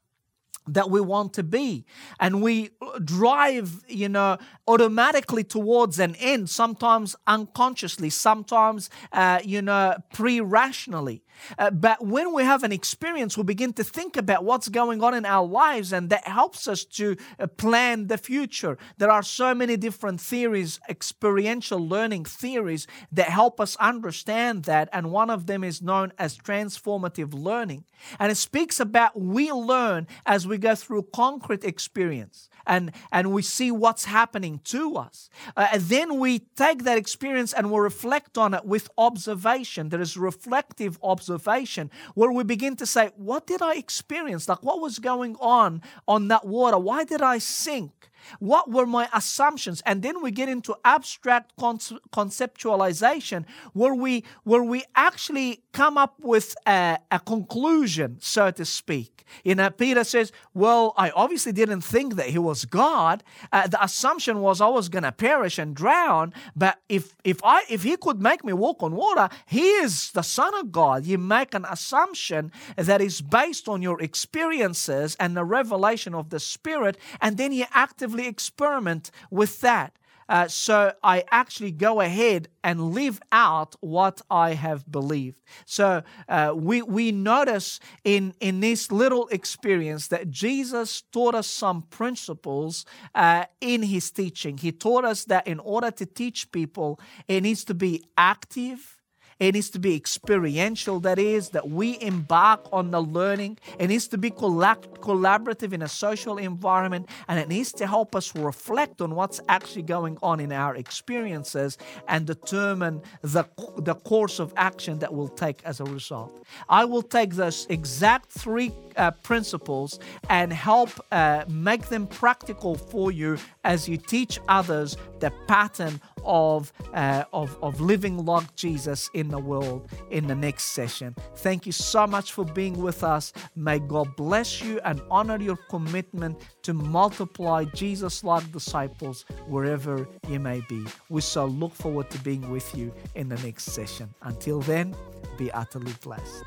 that 0.67 0.89
we 0.89 1.01
want 1.01 1.33
to 1.33 1.43
be. 1.43 1.85
And 2.19 2.41
we 2.41 2.69
drive 3.03 3.83
you 3.87 4.09
know 4.09 4.37
automatically 4.67 5.43
towards 5.43 5.99
an 5.99 6.15
end 6.15 6.49
sometimes 6.49 7.15
unconsciously 7.27 8.09
sometimes 8.09 8.89
uh, 9.11 9.39
you 9.43 9.61
know 9.61 9.95
pre-rationally 10.13 11.23
uh, 11.57 11.71
but 11.71 12.05
when 12.05 12.33
we 12.33 12.43
have 12.43 12.63
an 12.63 12.71
experience 12.71 13.37
we 13.37 13.43
begin 13.43 13.73
to 13.73 13.83
think 13.83 14.17
about 14.17 14.43
what's 14.43 14.69
going 14.69 15.03
on 15.03 15.13
in 15.13 15.25
our 15.25 15.45
lives 15.45 15.93
and 15.93 16.09
that 16.09 16.27
helps 16.27 16.67
us 16.67 16.83
to 16.83 17.15
uh, 17.39 17.47
plan 17.47 18.07
the 18.07 18.17
future. 18.17 18.77
There 18.97 19.11
are 19.11 19.23
so 19.23 19.53
many 19.53 19.77
different 19.77 20.21
theories 20.21 20.79
experiential 20.89 21.79
learning 21.79 22.25
theories 22.25 22.87
that 23.11 23.29
help 23.29 23.59
us 23.59 23.75
understand 23.77 24.63
that 24.63 24.89
and 24.93 25.11
one 25.11 25.29
of 25.29 25.47
them 25.47 25.63
is 25.63 25.81
known 25.81 26.13
as 26.17 26.37
transformative 26.37 27.33
learning. 27.33 27.85
And 28.19 28.31
it 28.31 28.35
speaks 28.35 28.79
about 28.79 29.19
we 29.19 29.51
learn 29.51 30.07
as 30.25 30.47
we 30.47 30.57
go 30.57 30.75
through 30.75 31.07
concrete 31.13 31.63
experience 31.63 32.49
and, 32.65 32.91
and 33.11 33.31
we 33.31 33.41
see 33.41 33.71
what's 33.71 34.05
happening 34.05 34.59
to 34.65 34.97
us. 34.97 35.29
Uh, 35.55 35.67
and 35.73 35.81
then 35.83 36.19
we 36.19 36.39
take 36.39 36.83
that 36.83 36.97
experience 36.97 37.53
and 37.53 37.71
we 37.71 37.79
reflect 37.79 38.37
on 38.37 38.53
it 38.53 38.65
with 38.65 38.89
observation. 38.97 39.89
There 39.89 40.01
is 40.01 40.17
reflective 40.17 40.99
observation 41.03 41.89
where 42.15 42.31
we 42.31 42.43
begin 42.43 42.75
to 42.77 42.85
say, 42.85 43.11
What 43.15 43.47
did 43.47 43.61
I 43.61 43.75
experience? 43.75 44.47
Like, 44.47 44.63
what 44.63 44.81
was 44.81 44.99
going 44.99 45.35
on 45.39 45.81
on 46.07 46.27
that 46.29 46.45
water? 46.45 46.77
Why 46.77 47.03
did 47.03 47.21
I 47.21 47.37
sink? 47.37 48.10
What 48.39 48.69
were 48.71 48.85
my 48.85 49.09
assumptions? 49.13 49.81
And 49.85 50.01
then 50.01 50.21
we 50.21 50.31
get 50.31 50.49
into 50.49 50.75
abstract 50.83 51.55
conceptualization 51.57 53.45
where 53.73 53.93
we 53.93 54.23
where 54.43 54.63
we 54.63 54.83
actually 54.95 55.63
come 55.73 55.97
up 55.97 56.15
with 56.19 56.55
a, 56.67 56.97
a 57.11 57.19
conclusion, 57.19 58.17
so 58.19 58.51
to 58.51 58.65
speak. 58.65 59.25
You 59.43 59.55
know, 59.55 59.69
Peter 59.69 60.03
says, 60.03 60.31
Well, 60.53 60.93
I 60.97 61.11
obviously 61.11 61.51
didn't 61.51 61.81
think 61.81 62.15
that 62.15 62.27
he 62.27 62.37
was 62.37 62.65
God. 62.65 63.23
Uh, 63.51 63.67
the 63.67 63.83
assumption 63.83 64.41
was 64.41 64.61
I 64.61 64.67
was 64.67 64.89
gonna 64.89 65.11
perish 65.11 65.57
and 65.57 65.75
drown, 65.75 66.33
but 66.55 66.79
if 66.89 67.15
if 67.23 67.39
I 67.43 67.63
if 67.69 67.83
he 67.83 67.95
could 67.97 68.21
make 68.21 68.43
me 68.43 68.53
walk 68.53 68.83
on 68.83 68.95
water, 68.95 69.29
he 69.45 69.61
is 69.61 70.11
the 70.11 70.21
Son 70.21 70.53
of 70.55 70.71
God. 70.71 71.05
You 71.05 71.17
make 71.17 71.53
an 71.53 71.65
assumption 71.69 72.51
that 72.75 73.01
is 73.01 73.21
based 73.21 73.67
on 73.67 73.81
your 73.81 74.01
experiences 74.01 75.15
and 75.19 75.35
the 75.35 75.45
revelation 75.45 76.13
of 76.13 76.29
the 76.29 76.39
Spirit, 76.39 76.97
and 77.21 77.37
then 77.37 77.51
you 77.51 77.65
actively 78.11 78.27
experiment 78.27 79.11
with 79.29 79.61
that. 79.61 79.97
Uh, 80.29 80.47
so 80.47 80.93
I 81.03 81.25
actually 81.29 81.71
go 81.71 81.99
ahead 81.99 82.47
and 82.63 82.93
live 82.93 83.19
out 83.33 83.75
what 83.81 84.21
I 84.29 84.53
have 84.53 84.89
believed. 84.89 85.41
So 85.65 86.03
uh, 86.29 86.53
we 86.55 86.81
we 86.81 87.11
notice 87.11 87.81
in 88.05 88.33
in 88.39 88.61
this 88.61 88.91
little 88.91 89.27
experience 89.27 90.07
that 90.07 90.29
Jesus 90.29 91.03
taught 91.11 91.35
us 91.35 91.47
some 91.47 91.81
principles 91.89 92.85
uh, 93.13 93.43
in 93.59 93.83
his 93.83 94.11
teaching. 94.11 94.57
He 94.57 94.71
taught 94.71 95.03
us 95.03 95.25
that 95.25 95.47
in 95.47 95.59
order 95.59 95.91
to 95.91 96.05
teach 96.05 96.49
people, 96.51 96.97
it 97.27 97.41
needs 97.41 97.65
to 97.65 97.73
be 97.73 98.01
active 98.15 99.00
it 99.41 99.55
needs 99.55 99.71
to 99.71 99.79
be 99.79 99.95
experiential, 99.95 100.99
that 100.99 101.17
is, 101.17 101.49
that 101.49 101.67
we 101.67 101.99
embark 101.99 102.61
on 102.71 102.91
the 102.91 103.01
learning. 103.01 103.57
It 103.79 103.87
needs 103.87 104.07
to 104.09 104.17
be 104.19 104.29
collaborative 104.29 105.73
in 105.73 105.81
a 105.81 105.87
social 105.87 106.37
environment, 106.37 107.09
and 107.27 107.39
it 107.39 107.49
needs 107.49 107.71
to 107.73 107.87
help 107.87 108.15
us 108.15 108.35
reflect 108.35 109.01
on 109.01 109.15
what's 109.15 109.41
actually 109.49 109.81
going 109.81 110.19
on 110.21 110.39
in 110.39 110.51
our 110.51 110.75
experiences 110.75 111.79
and 112.07 112.27
determine 112.27 113.01
the, 113.23 113.43
the 113.79 113.95
course 113.95 114.37
of 114.37 114.53
action 114.57 114.99
that 114.99 115.11
we'll 115.11 115.27
take 115.27 115.63
as 115.65 115.79
a 115.79 115.85
result. 115.85 116.45
I 116.69 116.85
will 116.85 117.01
take 117.01 117.33
those 117.33 117.65
exact 117.67 118.29
three 118.29 118.71
uh, 118.95 119.09
principles 119.09 119.99
and 120.29 120.53
help 120.53 120.91
uh, 121.11 121.45
make 121.47 121.87
them 121.87 122.05
practical 122.05 122.75
for 122.75 123.11
you 123.11 123.39
as 123.63 123.89
you 123.89 123.97
teach 123.97 124.39
others 124.47 124.97
the 125.19 125.31
pattern 125.47 125.99
of, 126.23 126.71
uh, 126.93 127.23
of, 127.33 127.57
of 127.61 127.81
living 127.81 128.25
like 128.25 128.55
Jesus 128.55 129.09
in 129.13 129.29
the 129.29 129.39
world 129.39 129.89
in 130.09 130.27
the 130.27 130.35
next 130.35 130.65
session. 130.65 131.15
Thank 131.37 131.65
you 131.65 131.71
so 131.71 132.07
much 132.07 132.33
for 132.33 132.45
being 132.45 132.81
with 132.81 133.03
us. 133.03 133.33
May 133.55 133.79
God 133.79 134.15
bless 134.15 134.61
you 134.61 134.79
and 134.83 135.01
honor 135.09 135.39
your 135.41 135.57
commitment 135.69 136.41
to 136.63 136.73
multiply 136.73 137.65
Jesus 137.65 138.23
like 138.23 138.51
disciples 138.51 139.25
wherever 139.47 140.07
you 140.27 140.39
may 140.39 140.61
be. 140.69 140.85
We 141.09 141.21
so 141.21 141.45
look 141.45 141.73
forward 141.73 142.09
to 142.11 142.19
being 142.19 142.49
with 142.51 142.75
you 142.75 142.93
in 143.15 143.29
the 143.29 143.37
next 143.37 143.65
session. 143.65 144.13
Until 144.21 144.61
then, 144.61 144.95
be 145.37 145.51
utterly 145.51 145.93
blessed. 146.01 146.43